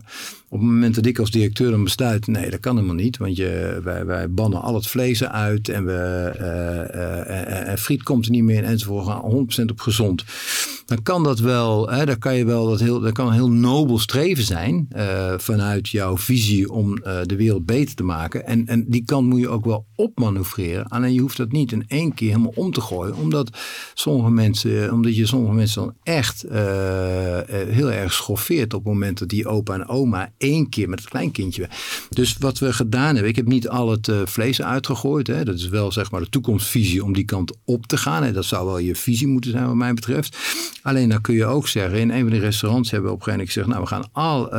[0.50, 3.36] Op het moment dat ik als directeur dan besluit, nee, dat kan helemaal niet, want
[3.36, 8.32] je, wij, wij bannen al het vlees uit en, we, uh, uh, friet komt er
[8.32, 10.24] niet meer in enzovoort, gaan 100% op gezond.
[10.86, 13.52] Dan kan dat wel, hè, dan kan je wel dat heel, dat kan een heel
[13.52, 14.88] nobel streven zijn
[15.38, 18.46] vanuit jouw visie om de wereld beter te maken.
[18.46, 20.88] En, en die kant moet je ook wel opmanoeuvreren.
[20.88, 23.50] Alleen je hoeft dat niet in één keer helemaal om te gooien, omdat
[23.94, 26.46] sommige mensen, omdat je sommige mensen dan echt
[27.70, 31.10] heel erg schoffeert op het moment dat die opa en oma één keer met het
[31.10, 31.70] kleinkindje.
[32.10, 35.28] Dus wat we gedaan hebben, ik heb niet al het uh, vlees uitgegooid.
[35.28, 35.44] Hè.
[35.44, 38.24] Dat is wel zeg maar de toekomstvisie om die kant op te gaan.
[38.24, 40.38] En dat zou wel je visie moeten zijn wat mij betreft.
[40.82, 43.34] Alleen dan kun je ook zeggen, in een van de restaurants hebben we op een
[43.34, 44.52] gegeven moment gezegd, nou we gaan al,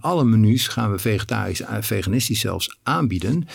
[0.00, 3.48] alle menus gaan we vegetarisch, veganistisch zelfs aanbieden.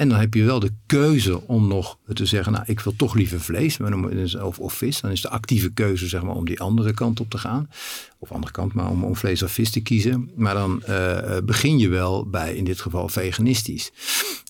[0.00, 3.14] En dan heb je wel de keuze om nog te zeggen, nou ik wil toch
[3.14, 3.78] liever vlees
[4.40, 5.00] of, of vis.
[5.00, 7.70] Dan is de actieve keuze zeg maar om die andere kant op te gaan
[8.22, 10.30] of andere kant, maar om, om vlees of vis te kiezen.
[10.34, 13.92] Maar dan uh, begin je wel bij, in dit geval, veganistisch.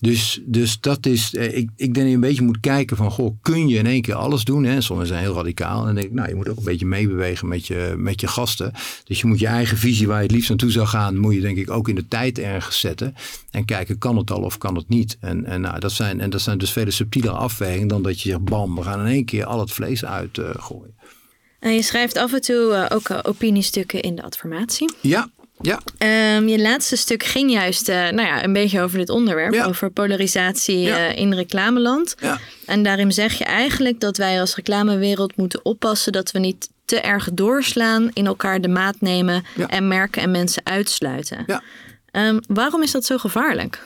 [0.00, 3.10] Dus, dus dat is, uh, ik, ik denk dat je een beetje moet kijken van,
[3.10, 4.64] goh, kun je in één keer alles doen?
[4.64, 4.80] Hè?
[4.80, 5.80] Sommigen zijn heel radicaal.
[5.80, 8.26] En dan denk ik, nou, je moet ook een beetje meebewegen met je, met je
[8.26, 8.72] gasten.
[9.04, 11.40] Dus je moet je eigen visie waar je het liefst naartoe zou gaan, moet je
[11.40, 13.14] denk ik ook in de tijd ergens zetten.
[13.50, 15.16] En kijken, kan het al of kan het niet?
[15.20, 18.28] En, en, nou, dat, zijn, en dat zijn dus vele subtiele afwegingen dan dat je
[18.28, 20.94] zegt, bam, we gaan in één keer al het vlees uitgooien.
[21.60, 24.92] En je schrijft af en toe uh, ook uh, opiniestukken in de adformatie.
[25.00, 25.28] Ja,
[25.60, 25.80] ja.
[26.36, 29.90] Um, je laatste stuk ging juist uh, nou ja, een beetje over dit onderwerp, over
[29.90, 30.96] polarisatie ja.
[30.96, 32.14] in reclameland.
[32.20, 32.38] Ja.
[32.66, 37.00] En daarin zeg je eigenlijk dat wij als reclamewereld moeten oppassen dat we niet te
[37.00, 41.44] erg doorslaan, in elkaar de maat nemen en merken en mensen uitsluiten.
[41.46, 41.62] Ja.
[42.12, 43.82] Um, waarom is dat zo gevaarlijk?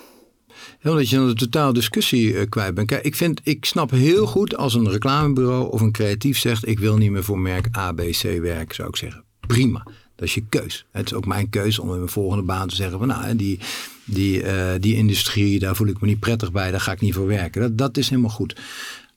[0.93, 2.87] Dat je dan de totaal discussie uh, kwijt bent.
[2.87, 6.79] Kijk, ik, vind, ik snap heel goed als een reclamebureau of een creatief zegt: Ik
[6.79, 9.25] wil niet meer voor merk A, B, C werken, zou ik zeggen.
[9.47, 9.87] Prima.
[10.17, 10.87] Dat is je keus.
[10.91, 13.59] Het is ook mijn keus om in mijn volgende baan te zeggen: van nou, die,
[14.05, 17.15] die, uh, die industrie, daar voel ik me niet prettig bij, daar ga ik niet
[17.15, 17.61] voor werken.
[17.61, 18.61] Dat, dat is helemaal goed.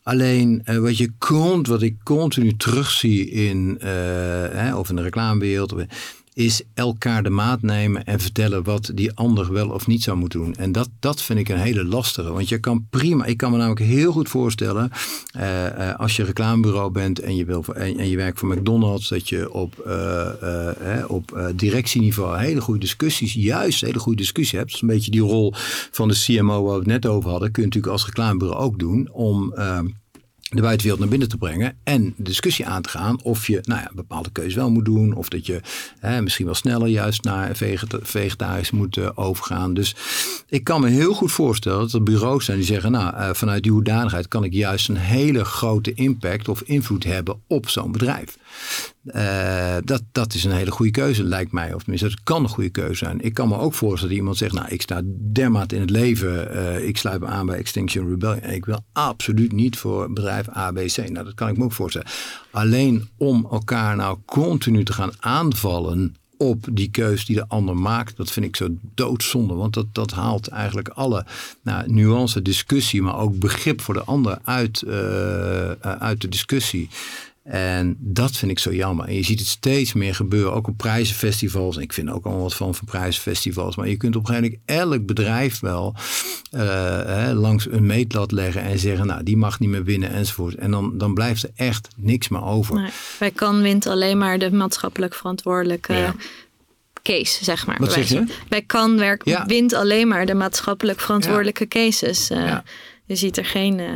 [0.03, 5.73] Alleen uh, wat, je kont, wat ik continu terugzie in, hè, of in de reclamewereld,
[6.37, 10.39] is elkaar de maat nemen en vertellen wat die ander wel of niet zou moeten
[10.39, 10.55] doen.
[10.55, 12.31] En dat, dat vind ik een hele lastige.
[12.31, 14.91] Want je kan prima, ik kan me namelijk heel goed voorstellen,
[15.37, 19.29] uh, als je reclamebureau bent en je, wil, en, en je werkt voor McDonald's, dat
[19.29, 24.81] je op, uh, op directieniveau hele goede discussies, juist hele goede discussie hebt.
[24.81, 25.53] Een beetje die rol
[25.91, 27.51] van de CMO waar we het net over hadden.
[27.51, 29.53] Kun je natuurlijk als reclamebureau ook doen om
[30.49, 33.91] de buitenwereld naar binnen te brengen en discussie aan te gaan of je nou ja,
[33.95, 35.61] bepaalde keuzes wel moet doen of dat je
[36.21, 37.55] misschien wel sneller juist naar
[38.01, 39.73] vegetarisch moet uh, overgaan.
[39.73, 39.95] Dus
[40.49, 43.63] ik kan me heel goed voorstellen dat er bureaus zijn die zeggen, nou uh, vanuit
[43.63, 48.37] die hoedanigheid kan ik juist een hele grote impact of invloed hebben op zo'n bedrijf.
[49.15, 51.73] Uh, dat, dat is een hele goede keuze, lijkt mij.
[51.73, 53.21] Of tenminste, dat kan een goede keuze zijn.
[53.21, 55.01] Ik kan me ook voorstellen dat iemand zegt, nou, ik sta
[55.31, 56.55] dermate in het leven.
[56.55, 58.41] Uh, ik sluit me aan bij Extinction Rebellion.
[58.41, 60.97] En ik wil absoluut niet voor bedrijf ABC.
[60.97, 62.07] Nou, dat kan ik me ook voorstellen.
[62.51, 68.17] Alleen om elkaar nou continu te gaan aanvallen op die keus die de ander maakt.
[68.17, 69.53] Dat vind ik zo doodzonde.
[69.53, 71.25] Want dat, dat haalt eigenlijk alle
[71.61, 76.89] nou, nuance, discussie, maar ook begrip voor de ander uit, uh, uit de discussie.
[77.47, 79.07] En dat vind ik zo jammer.
[79.07, 81.75] En je ziet het steeds meer gebeuren, ook op prijzenfestivals.
[81.75, 83.75] En ik vind ook al wat van van prijzenfestivals.
[83.75, 85.95] Maar je kunt op een gegeven moment elk bedrijf wel
[86.51, 86.61] uh,
[87.05, 90.55] hè, langs een meetlat leggen en zeggen, nou, die mag niet meer winnen enzovoort.
[90.55, 92.75] En dan, dan blijft er echt niks meer over.
[92.75, 92.89] Nee,
[93.19, 96.13] bij kan wint alleen maar de maatschappelijk verantwoordelijke
[97.03, 97.77] case, zeg maar.
[97.79, 98.25] Wat zeg je?
[98.47, 102.31] Bij kan werk wint alleen maar de maatschappelijk verantwoordelijke cases.
[102.31, 102.57] Uh,
[103.05, 103.79] je ziet er geen...
[103.79, 103.89] Uh,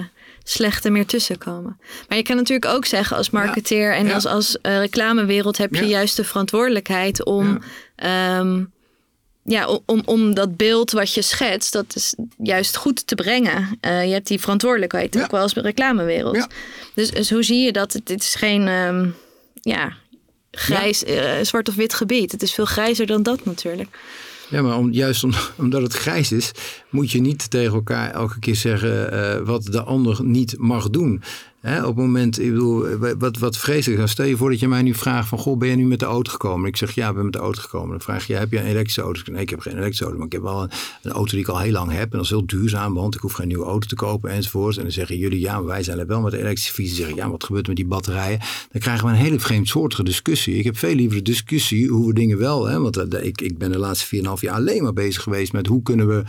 [0.43, 1.79] slechte meer tussenkomen.
[2.07, 5.85] Maar je kan natuurlijk ook zeggen als marketeer en als, als uh, reclamewereld heb je
[5.85, 7.63] juist de verantwoordelijkheid om,
[7.95, 8.39] ja.
[8.39, 8.71] Um,
[9.43, 13.77] ja, om, om dat beeld wat je schetst, dat is juist goed te brengen.
[13.81, 16.47] Uh, je hebt die verantwoordelijkheid ook wel als reclamewereld.
[16.95, 17.99] Dus, dus hoe zie je dat?
[18.03, 19.15] Dit is geen um,
[19.53, 19.93] ja,
[20.51, 22.31] grijs, uh, zwart of wit gebied.
[22.31, 23.97] Het is veel grijzer dan dat natuurlijk.
[24.51, 25.23] Ja, maar om, juist
[25.57, 26.51] omdat het grijs is,
[26.89, 31.21] moet je niet tegen elkaar elke keer zeggen uh, wat de ander niet mag doen
[31.64, 34.12] op het moment, ik bedoel, wat, wat vreselijk is.
[34.12, 36.05] Stel je voor dat je mij nu vraagt van, goh, ben je nu met de
[36.05, 36.68] auto gekomen?
[36.68, 37.89] Ik zeg, ja, ik ben met de auto gekomen.
[37.89, 39.32] Dan vraag je, heb je een elektrische auto?
[39.32, 40.62] Nee, ik heb geen elektrische auto, maar ik heb wel
[41.01, 42.03] een, auto die ik al heel lang heb.
[42.03, 44.78] En dat is heel duurzaam, want ik hoef geen nieuwe auto te kopen enzovoort.
[44.78, 46.95] En dan zeggen jullie, ja, wij zijn er wel met de elektrische fietsen.
[46.95, 48.39] Zeggen, ja, wat gebeurt met die batterijen?
[48.72, 50.55] Dan krijgen we een hele vreemdsoortige discussie.
[50.55, 53.57] Ik heb veel liever de discussie hoe we dingen wel, hè, want uh, ik, ik
[53.57, 56.24] ben de laatste 4,5 jaar alleen maar bezig geweest met hoe kunnen we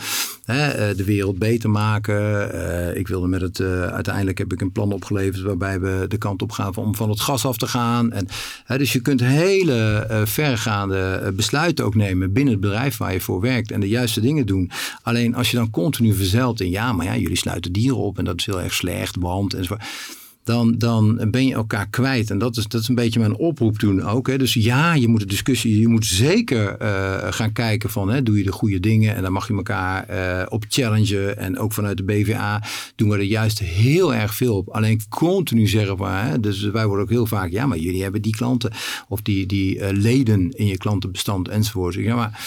[0.45, 2.15] hè, uh, de wereld beter maken.
[2.55, 3.61] Uh, ik wilde met het,
[3.91, 4.93] uiteindelijk heb ik een plan
[5.31, 8.13] waarbij we de kant op gaan om van het gas af te gaan.
[8.13, 8.29] En,
[8.65, 13.13] hè, dus je kunt hele uh, vergaande eh, besluiten ook nemen binnen het bedrijf waar
[13.13, 14.71] je voor werkt en de juiste dingen doen.
[15.03, 18.25] Alleen als je dan continu verzelt in ja, maar ja, jullie sluiten dieren op en
[18.25, 19.83] dat is heel erg slecht, want enzovoort
[20.45, 22.31] dan, dan ben je elkaar kwijt.
[22.31, 24.27] En dat is, dat is een beetje mijn oproep toen ook.
[24.27, 24.39] Hè.
[24.39, 28.39] Dus ja, je moet de discussie, je moet zeker uh, gaan kijken van, hè, doe
[28.39, 29.15] je de goede dingen?
[29.15, 31.39] En dan mag je elkaar uh, op challengen.
[31.39, 32.63] En ook vanuit de BVA
[32.97, 34.69] doen we er juist heel erg veel op.
[34.69, 38.23] Alleen continu zeggen van, hè, dus wij worden ook heel vaak, ja, maar jullie hebben
[38.23, 38.73] die klanten
[39.09, 41.95] of die, die uh, leden in je klantenbestand enzovoort.
[41.95, 42.41] Ja, maar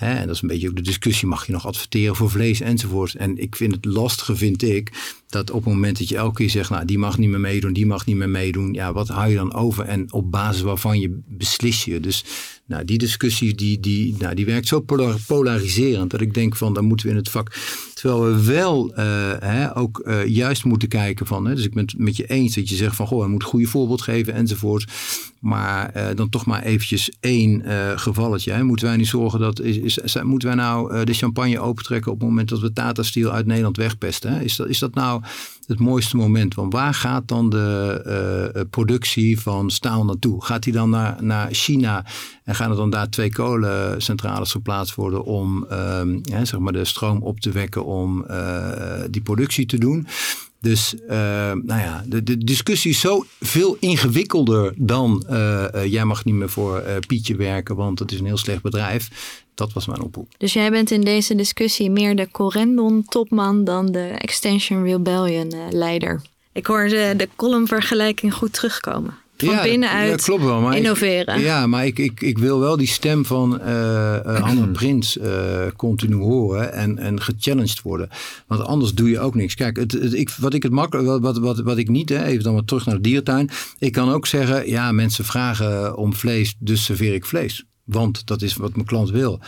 [0.00, 3.14] en dat is een beetje ook de discussie, mag je nog adverteren voor vlees enzovoort.
[3.14, 6.50] En ik vind het lastige, vind ik, dat op het moment dat je elke keer
[6.50, 8.72] zegt, nou die mag niet meer meedoen, die mag niet meer meedoen.
[8.72, 9.84] Ja, wat hou je dan over?
[9.84, 12.00] En op basis waarvan je beslis je.
[12.00, 12.24] Dus
[12.66, 14.84] nou, die discussie die, die, nou, die werkt zo
[15.26, 17.52] polariserend dat ik denk van, dan moeten we in het vak
[18.00, 18.96] Terwijl we wel uh,
[19.38, 21.44] hè, ook uh, juist moeten kijken van.
[21.44, 23.48] Hè, dus ik ben het met je eens dat je zegt van goh, we moeten
[23.48, 24.92] goede voorbeeld geven enzovoort.
[25.40, 27.62] Maar uh, dan toch maar eventjes één
[27.98, 28.52] gevalletje.
[28.52, 28.64] Hè.
[28.64, 29.60] Moeten wij niet zorgen dat.
[29.60, 33.30] Is, is, moeten wij nou de champagne opentrekken op het moment dat we Tata Steel
[33.30, 34.32] uit Nederland wegpesten?
[34.32, 34.40] Hè?
[34.40, 35.19] Is, dat, is dat nou
[35.66, 36.54] het mooiste moment?
[36.54, 40.44] Want waar gaat dan de productie van staal naartoe?
[40.44, 42.04] Gaat die dan naar, naar China
[42.44, 47.22] en gaan er dan daar twee kolencentrales geplaatst worden om ehm, zeg maar de stroom
[47.22, 47.68] op te wekken?
[47.84, 50.06] om uh, die productie te doen.
[50.60, 51.10] Dus uh,
[51.52, 56.50] nou ja, de, de, discussie is zo veel ingewikkelder dan uh, jij mag niet meer
[56.50, 59.08] voor Pietje werken, want het is een heel slecht bedrijf.
[59.54, 60.28] Dat was mijn oproep.
[60.38, 66.22] Dus jij bent in deze discussie meer de Corendon-topman dan de Extension Rebellion-leider.
[66.52, 71.34] Ik hoorde de column-vergelijking goed terugkomen van ja, binnenuit klopt wel, maar innoveren.
[71.34, 75.66] Ik, ja, maar ik, ik, ik wil wel die stem van uh, Anne Prins uh,
[75.76, 78.08] continu horen en, en gechallenged worden.
[78.46, 79.54] Want anders doe je ook niks.
[79.54, 82.44] Kijk, het, het, ik, wat ik het makkelijk, wat, wat, wat ik niet, hè, even
[82.44, 83.50] dan maar terug naar de diertuin.
[83.78, 87.64] Ik kan ook zeggen, ja, mensen vragen om vlees, dus serveer ik vlees.
[87.84, 89.40] Want dat is wat mijn klant wil.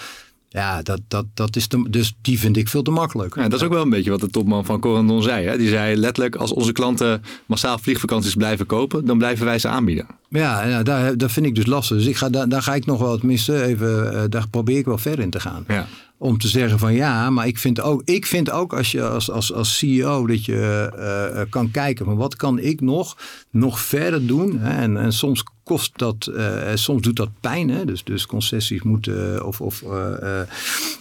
[0.52, 3.34] Ja, dat, dat, dat is dus die vind ik veel te makkelijk.
[3.34, 5.46] Ja, dat is ook wel een beetje wat de topman van Corendon zei.
[5.46, 5.58] Hè?
[5.58, 10.06] Die zei letterlijk, als onze klanten massaal vliegvakanties blijven kopen, dan blijven wij ze aanbieden.
[10.28, 11.96] Ja, ja daar, daar vind ik dus lastig.
[11.96, 14.84] Dus ik ga, daar, daar ga ik nog wel, tenminste, even, uh, daar probeer ik
[14.84, 15.64] wel verder in te gaan.
[15.68, 15.86] Ja.
[16.22, 19.30] Om te zeggen van ja, maar ik vind ook, ik vind ook als je als,
[19.30, 20.90] als, als CEO dat je
[21.36, 23.16] uh, kan kijken van wat kan ik nog,
[23.50, 24.58] nog verder doen.
[24.58, 24.80] Hè?
[24.80, 27.68] En, en soms kost dat, uh, soms doet dat pijn.
[27.68, 27.84] Hè?
[27.84, 30.40] Dus, dus concessies moeten of, of uh,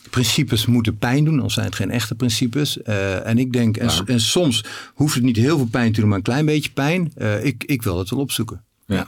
[0.10, 2.82] principes moeten pijn doen, al zijn het geen echte principes.
[2.82, 6.18] en ik denk, en, en, soms hoeft het niet heel veel pijn te doen, maar
[6.18, 7.14] een klein beetje pijn.
[7.44, 8.64] ik, ik wil het wel opzoeken.
[8.86, 9.08] Ja.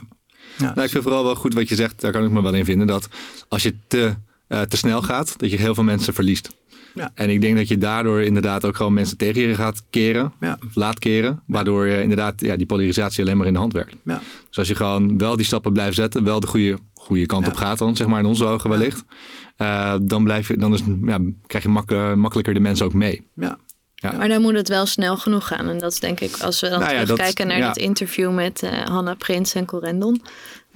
[0.58, 0.72] ja.
[0.74, 2.64] Nou, ik vind vooral wel goed wat je zegt, daar kan ik me wel in
[2.64, 3.08] vinden, dat
[3.48, 4.14] als je te
[4.48, 6.48] uh, te snel gaat, dat je heel veel mensen verliest.
[6.94, 7.10] Ja.
[7.14, 10.58] En ik denk dat je daardoor inderdaad ook gewoon mensen tegen je gaat keren, ja.
[10.74, 13.94] laat keren, waardoor je inderdaad ja, die polarisatie alleen maar in de hand werkt.
[14.04, 14.20] Ja.
[14.48, 17.54] Dus als je gewoon wel die stappen blijft zetten, wel de goede, goede kant op
[17.54, 19.04] gaat dan, zeg maar in onze ogen wellicht,
[19.58, 23.28] uh, dan, blijf je, dan is, ja, krijg je makkelijker de mensen ook mee.
[23.34, 23.58] Ja.
[23.94, 24.12] Ja.
[24.12, 25.68] Maar dan moet het wel snel genoeg gaan.
[25.68, 28.70] En dat is denk ik, als we dan nou terugkijken naar dat interview met uh,
[28.70, 30.22] Hanna Prins en Corendon.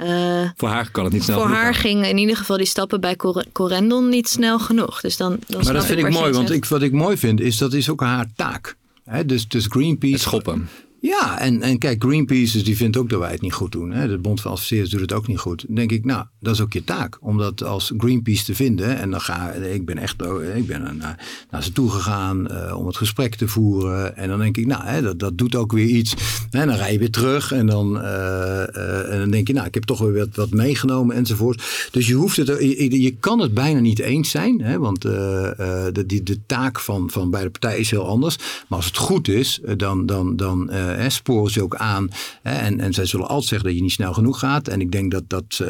[0.05, 3.01] Uh, voor haar kan het niet snel Voor haar gingen in ieder geval die stappen
[3.01, 3.17] bij
[3.53, 5.01] Corendon niet snel genoeg.
[5.01, 7.59] Dus dan, dan maar dat vind ik mooi, want ik, wat ik mooi vind is
[7.59, 8.77] dat is ook haar taak.
[9.05, 10.13] He, dus, dus Greenpeace.
[10.13, 10.69] Het schoppen.
[11.01, 13.91] Ja, en, en kijk, Greenpeace die vindt ook dat wij het niet goed doen.
[13.91, 14.09] Hè?
[14.09, 15.65] De Bond van Adverteerders doet het ook niet goed.
[15.67, 17.19] Dan denk ik, nou, dat is ook je taak.
[17.21, 18.99] Om dat als Greenpeace te vinden.
[18.99, 20.23] En dan ga ik ben echt
[20.55, 24.17] ik ben naar, naar ze toe gegaan uh, om het gesprek te voeren.
[24.17, 26.15] En dan denk ik, nou, hè, dat, dat doet ook weer iets.
[26.51, 27.53] En dan rij je weer terug.
[27.53, 31.89] En dan, uh, en dan denk je, nou, ik heb toch weer wat, meegenomen enzovoort.
[31.91, 34.61] Dus je hoeft het, je, kan het bijna niet eens zijn.
[34.61, 34.79] Hè?
[34.79, 38.37] Want de, de taak van, van beide partijen is heel anders.
[38.37, 42.11] Maar als het goed is, dan, dan, dan hè, sporen ze ook aan.
[42.43, 44.69] Hè, en, en zij zullen altijd zeggen dat je niet snel genoeg gaat.
[44.69, 45.69] En ik denk dat, dat uh,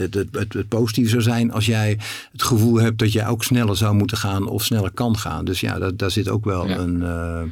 [0.00, 1.98] het, het, het, positief zou zijn als jij
[2.32, 5.44] het gevoel hebt dat jij ook sneller zou moeten gaan of sneller kan gaan.
[5.44, 7.00] Dus ja, dat, daar zit ook wel een.
[7.00, 7.42] Uh,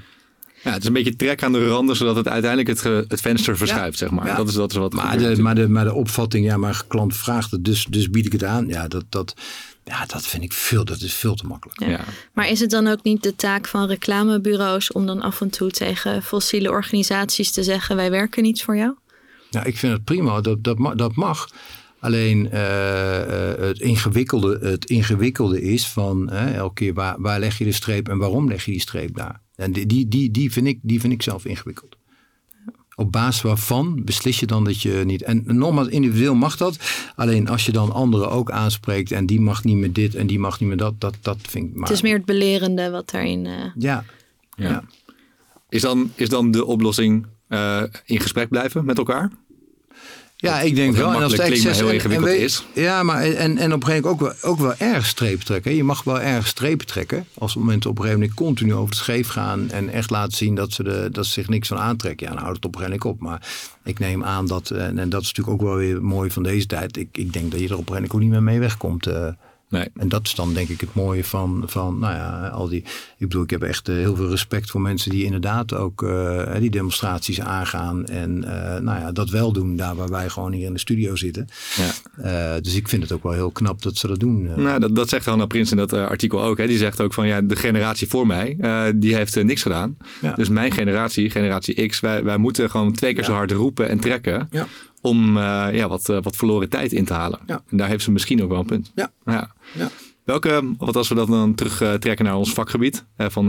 [0.63, 3.57] ja, het is een beetje trek aan de randen, zodat het uiteindelijk het, het venster
[3.57, 4.37] verschuift, zeg maar.
[4.37, 7.17] Dat, is, dat is wat maar de, maar, de, maar de opvatting, ja, maar klant
[7.17, 8.69] vraagt het, dus, dus bied ik het aan.
[8.69, 9.35] Ja, dat, dat,
[9.85, 11.81] ja, dat vind ik veel, dat is veel te makkelijk.
[11.81, 12.05] Ja.
[12.33, 15.71] Maar is het dan ook niet de taak van reclamebureaus om dan af en toe
[15.71, 18.95] tegen fossiele organisaties te zeggen: wij werken niet voor jou?
[19.51, 21.49] Ja, ik vind het prima, dat, dat, dat mag.
[21.99, 23.27] Alleen uh,
[23.59, 28.19] het, ingewikkelde, het ingewikkelde is van elke keer waar, waar leg je de streep en
[28.19, 29.41] waarom leg je die streep daar?
[29.55, 31.97] En die, die, die, die, vind, ik, die vind ik zelf ingewikkeld
[32.95, 35.23] op basis waarvan beslis je dan dat je niet.
[35.23, 36.79] En nogmaals, individueel mag dat.
[37.17, 40.39] Alleen als je dan anderen ook aanspreekt en die mag niet meer dit en die
[40.39, 41.89] mag niet meer dat, dat, dat vind ik maar.
[41.89, 43.45] Het is meer het belerende wat daarin.
[43.45, 43.53] Uh...
[43.75, 44.05] Ja.
[44.57, 44.85] ja.
[45.69, 49.31] Is, dan, is dan de oplossing uh, in gesprek blijven met elkaar?
[50.43, 51.13] Ja, ik denk wel.
[51.13, 52.67] En als het klinkt, heel ingewikkeld is.
[52.75, 55.75] Ja, maar en, en op een gegeven moment ook wel, ook wel erg strepen trekken.
[55.75, 57.27] Je mag wel erg strepen trekken.
[57.35, 60.55] Als mensen op een gegeven moment continu over het scheef gaan en echt laten zien
[60.55, 62.27] dat ze, de, dat ze zich niks van aantrekken.
[62.27, 63.29] Ja, dan houdt het op een gegeven moment op.
[63.29, 63.49] Maar
[63.85, 66.67] ik neem aan dat, en, en dat is natuurlijk ook wel weer mooi van deze
[66.67, 66.97] tijd.
[66.97, 69.07] Ik, ik denk dat je er op een gegeven moment ook niet meer mee wegkomt.
[69.07, 69.29] Uh,
[69.73, 69.89] Nee.
[69.95, 72.79] En dat is dan denk ik het mooie van, van nou ja, al die.
[73.19, 76.55] Ik bedoel, ik heb echt uh, heel veel respect voor mensen die inderdaad ook uh,
[76.59, 78.07] die demonstraties aangaan.
[78.07, 81.17] En uh, nou ja, dat wel doen daar waar wij gewoon hier in de studio
[81.17, 81.49] zitten.
[81.77, 82.61] Ja.
[82.61, 84.63] dus ik vind het ook wel heel knap dat ze dat doen.
[84.63, 86.59] Nou, dat, dat zegt Hanna Prins in dat artikel ook.
[86.59, 86.67] Hè.
[86.67, 88.57] Die zegt ook van ja, de generatie voor mij,
[88.95, 89.97] die heeft niks gedaan.
[90.21, 90.35] Ja.
[90.35, 94.01] Dus mijn generatie, generatie X, wij, wij moeten gewoon twee keer zo hard roepen en
[94.01, 94.49] trekken.
[95.03, 97.39] Om uh, ja, wat, uh, wat verloren tijd in te halen.
[97.47, 97.63] Ja.
[97.71, 98.93] En daar heeft ze misschien ook wel een punt.
[98.95, 99.13] Ja.
[99.25, 99.55] ja.
[99.75, 99.91] ja.
[100.25, 103.45] Welke, wat als we dat dan terugtrekken naar ons vakgebied uh, van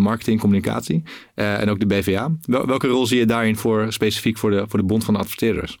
[0.00, 1.02] marketing, communicatie
[1.34, 2.30] en ook de BVA.
[2.42, 5.20] Wel, welke rol zie je daarin voor specifiek voor de, voor de Bond van de
[5.20, 5.78] Adverteerders?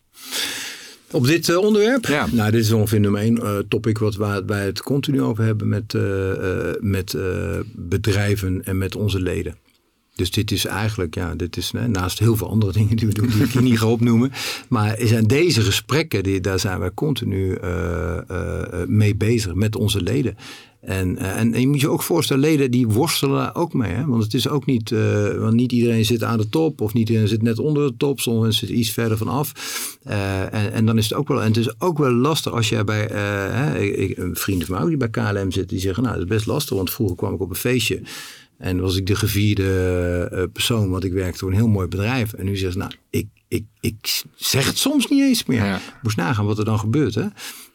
[1.10, 2.06] Op dit onderwerp?
[2.06, 2.26] Ja.
[2.30, 4.16] Nou, dit is ongeveer nummer één topic wat
[4.46, 5.94] wij het continu over hebben met,
[6.80, 7.16] met
[7.74, 9.56] bedrijven en met onze leden.
[10.18, 13.28] Dus dit is eigenlijk, ja, dit is naast heel veel andere dingen die we doen,
[13.28, 14.32] die ik niet ga opnoemen.
[14.68, 20.02] Maar zijn deze gesprekken, die, daar zijn wij continu uh, uh, mee bezig met onze
[20.02, 20.36] leden.
[20.80, 23.92] En, en, je moet je ook voorstellen, leden die worstelen ook mee.
[23.92, 24.06] Hè?
[24.06, 24.90] Want het is ook niet,
[25.38, 28.20] want niet iedereen zit aan de top of niet iedereen zit net onder de top.
[28.20, 29.52] Sommigen zitten iets verder vanaf.
[30.04, 32.84] en, en dan is het ook wel, en het is ook wel lastig als jij
[32.84, 33.80] bij, hè,
[34.22, 36.76] een vriend van mij die bij KLM zit, die zeggen, nou dat is best lastig,
[36.76, 38.02] want vroeger kwam ik op een feestje.
[38.58, 42.32] En was ik de gevierde uh, persoon, want ik werkte voor een heel mooi bedrijf.
[42.32, 45.64] En nu zegt ze, nou, ik, ik, ik zeg het soms niet eens meer.
[45.64, 45.80] Ja.
[46.02, 47.14] Moest nagaan wat er dan gebeurt.
[47.14, 47.26] Hè?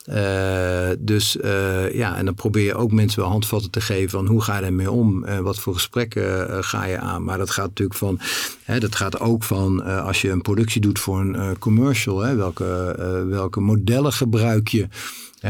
[0.09, 4.27] Uh, dus uh, ja, en dan probeer je ook mensen wel handvatten te geven van
[4.27, 5.25] hoe ga je ermee om?
[5.25, 7.23] Uh, wat voor gesprekken ga je aan?
[7.23, 8.19] Maar dat gaat natuurlijk van,
[8.63, 12.95] hè, dat gaat ook van als je een productie doet voor een commercial, hè, welke,
[13.29, 14.87] welke modellen gebruik je?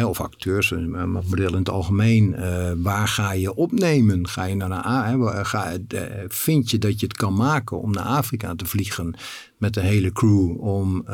[0.02, 2.36] Of acteurs, eh, maar modellen in het algemeen.
[2.40, 4.28] Uh, waar ga je opnemen?
[4.28, 8.04] Ga je naar, naar ga, uh, vind je dat je het kan maken om naar
[8.04, 9.16] Afrika te vliegen
[9.58, 11.06] met de hele crew om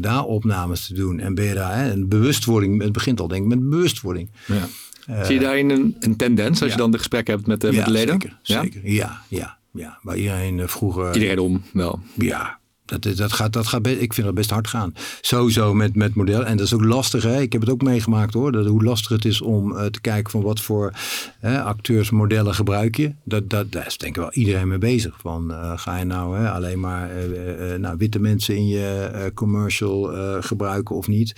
[0.00, 1.18] daar opnames te doen?
[1.18, 4.30] En ben je daar, hè, een bewustwording, het begint al denk ik met bewustwording.
[4.46, 5.24] Ja.
[5.24, 7.84] Zie je daarin een, een tendens als je dan de gesprekken hebt met, de, met
[7.84, 8.20] de leden?
[8.20, 8.62] Zeker, ja?
[8.62, 8.80] zeker.
[8.90, 9.98] Ja, ja, ja.
[10.02, 11.14] Waar iedereen vroeger...
[11.14, 12.00] Iedereen om, wel.
[12.14, 12.59] Ja,
[12.90, 14.94] dat, dat, gaat, dat gaat ik vind dat best hard gaan.
[15.20, 16.44] Sowieso met, met model.
[16.44, 17.22] En dat is ook lastig.
[17.22, 17.40] Hè?
[17.40, 18.52] Ik heb het ook meegemaakt hoor.
[18.52, 20.92] Dat, hoe lastig het is om uh, te kijken van wat voor
[21.38, 23.12] hè, acteurs, modellen gebruik je.
[23.24, 25.14] Dat, dat, daar is denk ik wel iedereen mee bezig.
[25.20, 30.12] Van, uh, ga je nou alleen maar uh, nou, witte mensen in je commercial
[30.42, 31.34] gebruiken of niet.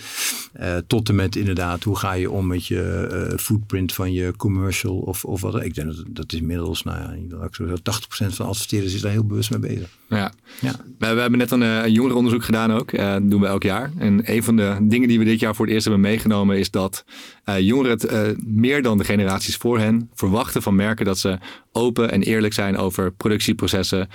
[0.86, 5.24] tot en met inderdaad, hoe ga je om met je footprint van je commercial of,
[5.24, 5.62] of wat.
[5.62, 9.50] Ik denk dat dat is inmiddels, nou ja, 80% van adverteerders is daar heel bewust
[9.50, 9.88] mee bezig.
[10.16, 10.72] Ja, ja.
[10.98, 12.92] We, we hebben net een, eh, een jongerenonderzoek gedaan ook.
[12.92, 13.90] Uh, dat doen we elk jaar.
[13.98, 16.70] En een van de dingen die we dit jaar voor het eerst hebben meegenomen is
[16.70, 17.04] dat
[17.44, 21.38] uh, jongeren het meer dan de generaties voor hen verwachten van merken dat ze
[21.72, 24.08] open en eerlijk zijn over productieprocessen,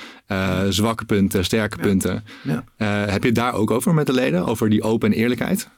[0.70, 2.24] zwakke punten, sterke punten.
[2.43, 2.64] Ja.
[3.10, 4.45] heb je het daar ook over met de leden?
[4.45, 5.70] Over die open en eerlijkheid?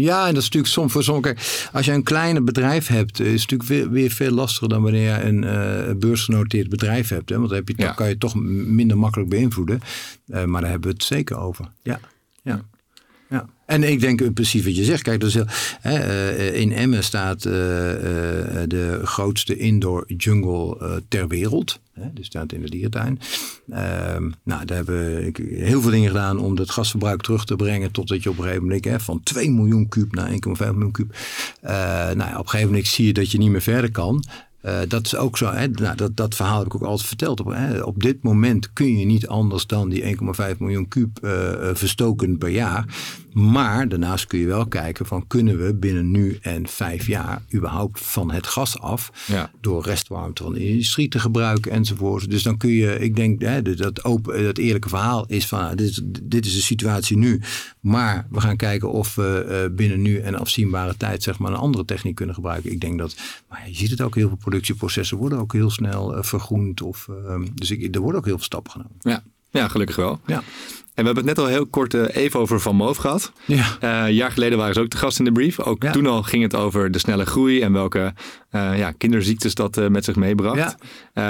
[0.00, 1.36] Ja, en dat is natuurlijk soms voor sommige.
[1.72, 5.02] Als je een kleine bedrijf hebt, is het natuurlijk weer, weer veel lastiger dan wanneer
[5.02, 7.28] je een uh, beursgenoteerd bedrijf hebt.
[7.28, 7.36] Hè?
[7.36, 9.80] Want dan, heb je, dan kan je toch minder makkelijk beïnvloeden.
[10.26, 11.68] Uh, maar daar hebben we het zeker over.
[11.82, 12.00] Ja.
[12.42, 12.64] ja.
[13.70, 15.02] En ik denk precies wat je zegt.
[15.02, 15.36] Kijk, dus,
[16.52, 17.52] in Emmen staat uh,
[18.66, 21.80] de grootste indoor jungle ter wereld.
[21.92, 23.20] Hè, die staat in de dierentuin.
[23.70, 27.92] Ehm, nou, daar hebben we heel veel dingen gedaan om het gasverbruik terug te brengen.
[27.92, 31.16] Totdat je op een gegeven moment van 2 miljoen kuub naar 1,5 miljoen kuub.
[31.62, 34.24] nou, op een gegeven moment zie je dat je niet meer verder kan.
[34.62, 35.50] Uh, dat is ook zo.
[35.52, 35.68] Hè?
[35.68, 37.40] Nou, dat, dat verhaal heb ik ook altijd verteld.
[37.40, 37.80] Op, hè?
[37.80, 41.30] op dit moment kun je niet anders dan die 1,5 miljoen kuub uh,
[41.72, 42.84] verstoken per jaar.
[43.32, 48.00] Maar daarnaast kun je wel kijken van kunnen we binnen nu en vijf jaar überhaupt
[48.00, 49.26] van het gas af.
[49.26, 49.50] Ja.
[49.60, 52.30] Door restwarmte van de industrie te gebruiken enzovoort.
[52.30, 55.74] Dus dan kun je, ik denk hè, dat, open, dat eerlijke verhaal is van nou,
[55.74, 57.40] dit, is, dit is de situatie nu.
[57.80, 61.58] Maar we gaan kijken of we uh, binnen nu en afzienbare tijd zeg maar een
[61.58, 62.70] andere techniek kunnen gebruiken.
[62.70, 63.16] Ik denk dat,
[63.48, 66.82] maar je ziet het ook heel veel productieprocessen worden ook heel snel uh, vergroend.
[66.82, 68.96] Of, uh, dus ik, er worden ook heel veel stappen genomen.
[69.00, 70.20] Ja, ja gelukkig wel.
[70.26, 70.42] Ja.
[70.94, 73.32] En we hebben het net al heel kort uh, even over Van Moof gehad.
[73.44, 73.76] Ja.
[73.80, 75.60] een jaar geleden waren ze ook te gast in de brief.
[75.60, 78.14] Ook toen al ging het over de snelle groei en welke
[78.50, 80.76] ja, kinderziektes dat met zich meebracht.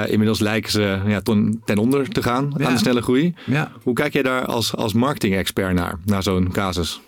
[0.07, 3.35] inmiddels lijken ze ja, ten, ten onder te gaan aan de snelle groei.
[3.83, 7.01] Hoe kijk jij daar als, als marketing-expert naar, naar zo'n casus?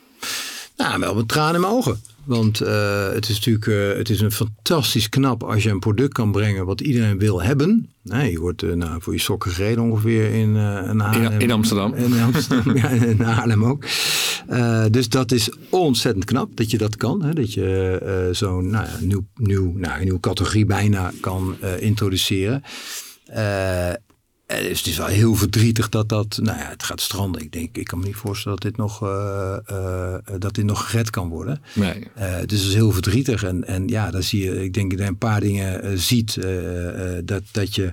[0.76, 2.00] Nou, wel met tranen in mijn ogen.
[2.24, 6.12] Want uh, het is natuurlijk uh, het is een fantastisch knap als je een product
[6.12, 7.90] kan brengen wat iedereen wil hebben.
[8.02, 11.32] Nee, je wordt uh, nou, voor je sokken gereden ongeveer in, Haarlem.
[11.32, 11.94] In, in, Amsterdam.
[11.94, 13.84] In Amsterdam, ja, in Haarlem ook.
[14.90, 17.22] dus dat is ontzettend knap dat je dat kan.
[17.22, 17.32] Hè?
[17.32, 22.62] Dat je zo'n nou, nieuw, nieuw, nou, nieuwe categorie bijna kan introduceren.
[24.52, 27.42] Eh, dus het is wel heel verdrietig dat dat, nou ja, het gaat stranden.
[27.42, 30.90] Ik denk, ik kan me niet voorstellen dat dit nog, uh, uh, dat dit nog
[30.90, 31.62] gered kan worden.
[31.74, 31.98] Nee.
[32.46, 33.44] dus het is heel verdrietig.
[33.44, 36.38] En, en ja, dan zie je, ik denk dat je een paar dingen ziet.
[37.24, 37.92] dat, dat je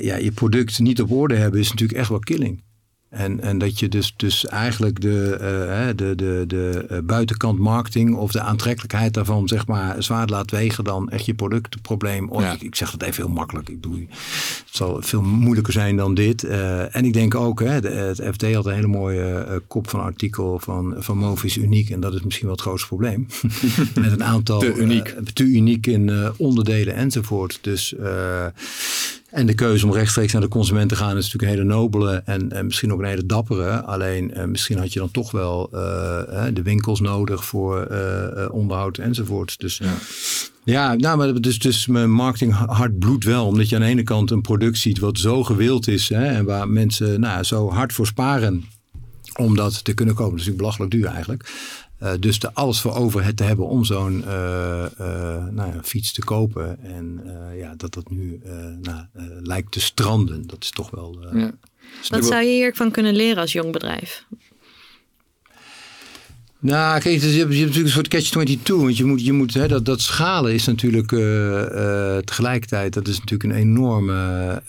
[0.00, 2.62] ja, je product niet op orde hebben is natuurlijk echt wel killing.
[3.14, 8.14] En, en dat je dus, dus eigenlijk de, uh, de, de, de eh, buitenkant marketing
[8.16, 12.30] of de aantrekkelijkheid daarvan zeg maar zwaar laat wegen dan echt je productprobleem.
[12.30, 13.68] Oh, ik, ik, zeg dat even heel makkelijk.
[13.68, 16.44] Ik bedoel, het zal veel moeilijker zijn dan dit.
[16.44, 19.90] Uh, en ik denk ook, hè, de, het FD had een hele mooie uh, kop
[19.90, 21.90] van artikel van, van Movis uniek.
[21.90, 23.26] En dat is misschien wel het grootste probleem.
[24.00, 27.58] Met een aantal te uniek, te uniek in onderdelen enzovoort.
[27.60, 27.94] Dus
[29.34, 32.22] en de keuze om rechtstreeks naar de consument te gaan is natuurlijk een hele nobele
[32.24, 33.82] en, en misschien ook een hele dappere.
[33.82, 35.80] Alleen uh, misschien had je dan toch wel uh,
[36.52, 39.60] de winkels nodig voor uh, onderhoud enzovoort.
[39.60, 39.94] Dus ja.
[40.64, 43.46] Ja, nou, maar dus, dus mijn marketing hart bloedt wel.
[43.46, 46.08] Omdat je aan de ene kant een product ziet wat zo gewild is.
[46.08, 48.64] Hè, en waar mensen nou, zo hard voor sparen
[49.36, 50.36] om dat te kunnen kopen.
[50.36, 51.52] Dat is natuurlijk belachelijk duur eigenlijk.
[52.04, 55.80] Uh, dus er alles voor over het te hebben om zo'n uh, uh, nou ja,
[55.82, 56.78] fiets te kopen.
[56.82, 57.20] En
[57.56, 58.40] ja, dat dat nu
[58.80, 59.04] nou,
[59.42, 60.46] lijkt te stranden.
[60.46, 61.18] Dat is toch wel.
[61.32, 61.52] Ja.
[62.08, 64.24] Wat zou je hiervan kunnen leren als jong bedrijf?
[66.58, 68.62] Nou, kijk, dus je, hebt, natuurlijk een soort catch-22.
[68.64, 71.08] Want je moet, je moet hè, dat, dat schalen is natuurlijk
[72.24, 74.62] tegelijkertijd, dat is natuurlijk een enorme,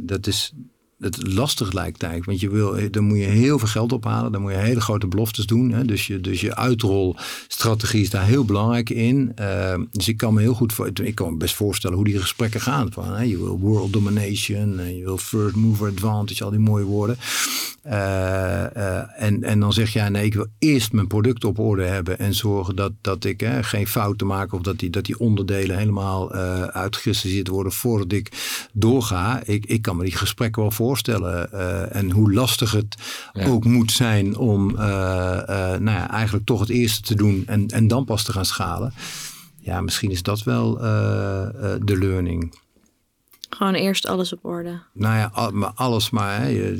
[0.00, 0.52] dat is
[0.98, 2.40] het lastig lijkt eigenlijk.
[2.40, 4.32] Want je wil, dan moet je heel veel geld ophalen.
[4.32, 5.72] Dan moet je hele grote beloftes doen.
[5.72, 5.84] Hè?
[5.84, 9.32] Dus, je, dus je uitrolstrategie is daar heel belangrijk in.
[9.40, 12.18] Uh, dus ik kan me heel goed voor, ik kan me best voorstellen hoe die
[12.18, 12.92] gesprekken gaan.
[12.92, 13.22] Van, hè?
[13.22, 17.16] Je wil world domination, je wil first mover advantage, al die mooie woorden.
[17.86, 21.82] Uh, uh, en, en dan zeg jij, nee, ik wil eerst mijn product op orde
[21.82, 25.18] hebben en zorgen dat, dat ik hè, geen fouten maak of dat die, dat die
[25.18, 26.86] onderdelen helemaal uh,
[27.44, 28.30] worden voordat ik
[28.72, 29.42] doorga.
[29.44, 31.92] Ik, ik kan me die gesprekken wel voorstellen voorstellen.
[31.92, 32.96] en hoe lastig het
[33.46, 38.04] ook moet zijn om nou ja, eigenlijk toch het eerste te doen en, en dan
[38.04, 38.92] pas te gaan schalen.
[39.60, 40.74] Ja, misschien is dat wel
[41.84, 42.54] de learning.
[43.50, 44.80] Gewoon eerst alles op orde.
[44.92, 46.40] Nou ja, maar alles maar.
[46.40, 46.74] Hè,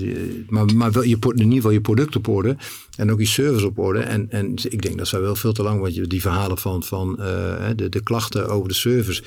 [0.49, 2.57] maar, maar wel je, in ieder geval je product op orde.
[2.97, 4.01] En ook je service op orde.
[4.01, 5.81] En, en ik denk dat zou wel veel te lang.
[5.81, 7.25] Want je, die verhalen van, van uh,
[7.77, 9.23] de, de klachten over de service.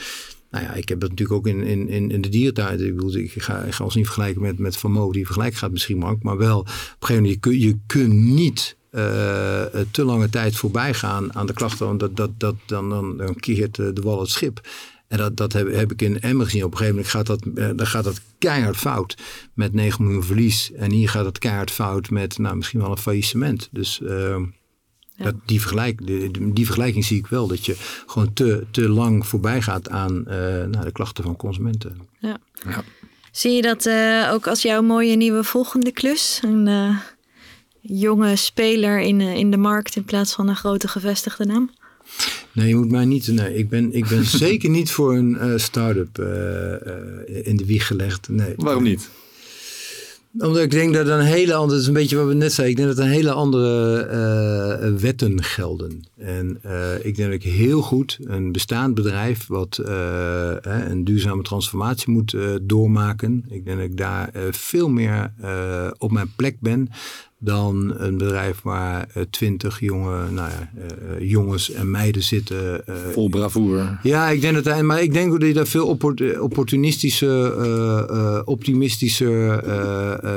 [0.51, 2.81] Nou ja, ik heb dat natuurlijk ook in, in, in de dierentijd.
[2.81, 5.11] Ik, bedoel, ik, ga, ik ons niet vergelijken met, met Mo.
[5.11, 8.13] Die vergelijk gaat misschien maar Maar wel, op een gegeven moment, je, kun, je kunt
[8.13, 9.01] niet uh,
[9.91, 11.85] te lange tijd voorbij gaan aan de klachten.
[11.85, 14.61] Want dat, dat, dat, dan, dan, dan keert de wal het schip.
[15.07, 16.63] En dat, dat heb, heb ik in Emmer gezien.
[16.63, 19.17] Op een gegeven moment gaat dat, dan gaat dat keihard fout
[19.53, 20.71] met 9 miljoen verlies.
[20.71, 23.69] En hier gaat het keihard fout met nou, misschien wel een faillissement.
[23.71, 24.35] Dus uh,
[25.23, 25.31] ja.
[25.31, 27.47] dat, die, vergelijk, die, die, vergelijking zie ik wel.
[27.47, 30.33] Dat je gewoon te, te lang voorbij gaat aan uh,
[30.65, 31.97] nou, de klachten van consumenten.
[32.19, 32.37] Ja.
[32.65, 32.83] ja.
[33.31, 33.89] Zie je dat
[34.33, 36.39] ook als jouw mooie nieuwe volgende klus?
[36.43, 36.97] Een
[37.81, 41.69] jonge speler in, in de markt in plaats van een grote gevestigde naam?
[42.51, 43.27] Nee, je moet mij niet.
[43.27, 47.65] Nee, ik ben, ik ben zeker niet voor een uh, start-up uh, uh, in de
[47.65, 48.29] wieg gelegd.
[48.29, 48.53] Nee.
[48.57, 49.09] Waarom niet?
[50.37, 52.77] Omdat ik denk dat een hele andere, dat is een beetje wat we net zeiden,
[52.77, 56.01] ik denk dat een hele andere wetten gelden.
[56.17, 56.61] En
[57.01, 59.79] ik denk dat ik heel goed een bestaand bedrijf wat
[60.61, 63.45] een duurzame transformatie moet doormaken.
[63.49, 65.33] Ik denk dat ik daar veel meer
[65.97, 66.89] op mijn plek ben
[67.43, 72.83] dan een bedrijf waar uh, twintig jonge nou ja, uh, jongens en meiden zitten.
[72.89, 73.97] Uh, Vol bravoure.
[74.03, 75.97] Ja, ik denk dat maar ik denk dat je daar veel
[76.39, 79.63] opportunistischer, optimistischer,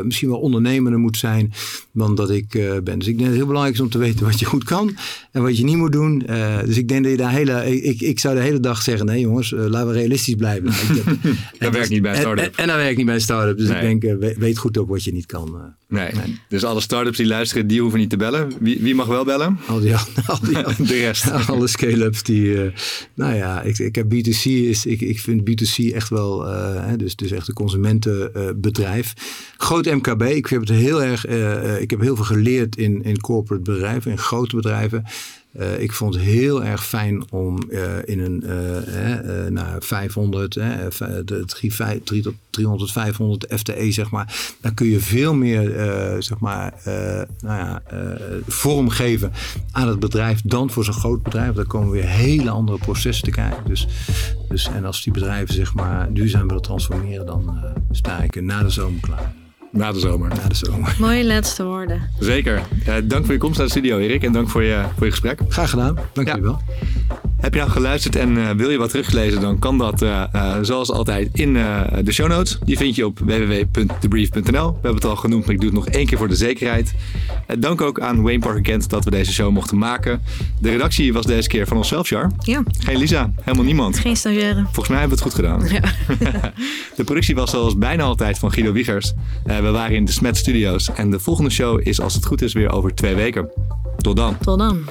[0.04, 1.52] misschien wel ondernemender moet zijn
[1.92, 2.48] dan dat ik
[2.84, 2.98] ben.
[2.98, 4.96] Dus ik denk dat het heel belangrijk is om te weten wat je goed kan
[5.34, 6.18] en wat je niet moet doen.
[6.64, 9.20] dus ik denk dat je daar hele, ik, ik zou de hele dag zeggen, nee
[9.20, 10.64] jongens, laten we realistisch blijven.
[11.58, 12.44] dat werkt niet bij start-up.
[12.44, 13.58] En, en, dat werkt niet bij start-up.
[13.58, 13.90] Dus nee.
[13.90, 15.74] ik denk, weet goed ook wat je niet kan.
[15.88, 16.12] Nee.
[16.12, 16.40] nee.
[16.48, 18.52] Dus alle startups die luisteren, die hoeven niet te bellen.
[18.60, 19.58] Wie, wie mag wel bellen?
[19.66, 20.54] Al die, al die
[20.86, 21.30] de rest.
[21.46, 22.72] Alle scale-ups die,
[23.14, 26.46] nou ja, ik, ik heb B2C is, ik, ik vind B2C echt wel,
[26.96, 29.12] dus, dus echt een consumentenbedrijf.
[29.56, 31.26] Groot MKB, ik heb het heel erg,
[31.80, 35.04] ik heb heel veel geleerd in, in corporate bedrijven, in grote bedrijven.
[35.60, 41.42] Uh, ik vond het heel erg fijn om uh, in een uh, nou, 500, de
[42.04, 44.54] 3, tot 300, 500 FTE, zeg maar.
[44.60, 45.72] Daar kun je veel meer
[46.18, 46.74] zeg maar,
[47.40, 47.82] nou ja,
[48.46, 49.32] vorm geven
[49.72, 51.54] aan het bedrijf dan voor zo'n groot bedrijf.
[51.54, 53.64] Daar komen weer hele andere processen te kijken.
[53.66, 53.86] Dus,
[54.48, 57.58] dus, en als die bedrijven zeg maar, duurzaam willen transformeren, dan
[57.90, 59.43] sta ik na de zomer klaar.
[59.74, 60.28] Na de zomer.
[60.28, 60.96] Na de zomer.
[60.98, 62.10] Mooie laatste woorden.
[62.18, 62.62] Zeker.
[62.88, 64.22] Uh, dank voor je komst naar de studio, Erik.
[64.22, 65.40] En dank voor je, voor je gesprek.
[65.48, 65.98] Graag gedaan.
[66.12, 66.36] Dank ja.
[66.36, 66.60] je wel.
[67.40, 70.56] Heb je nou geluisterd en uh, wil je wat teruglezen, dan kan dat uh, uh,
[70.62, 71.52] zoals altijd in
[72.02, 72.58] de show notes.
[72.64, 74.66] Die vind je op www.debrief.nl.
[74.66, 76.94] We hebben het al genoemd, maar ik doe het nog één keer voor de zekerheid.
[77.58, 80.22] dank ook aan Wayne Parker Kent dat we deze show mochten maken.
[80.60, 82.30] De redactie was deze keer van onszelf, Char.
[82.38, 82.62] Ja.
[82.78, 83.98] Geen Lisa, helemaal niemand.
[83.98, 84.62] Geen stagiaire.
[84.62, 85.68] Volgens mij hebben we het goed gedaan.
[85.68, 85.80] Ja.
[86.96, 89.12] de productie was zoals bijna altijd van Guido Wiegers.
[89.64, 92.52] We waren in de Smet Studios en de volgende show is als het goed is
[92.52, 93.48] weer over twee weken.
[93.96, 94.38] Tot dan.
[94.38, 94.84] Tot dan.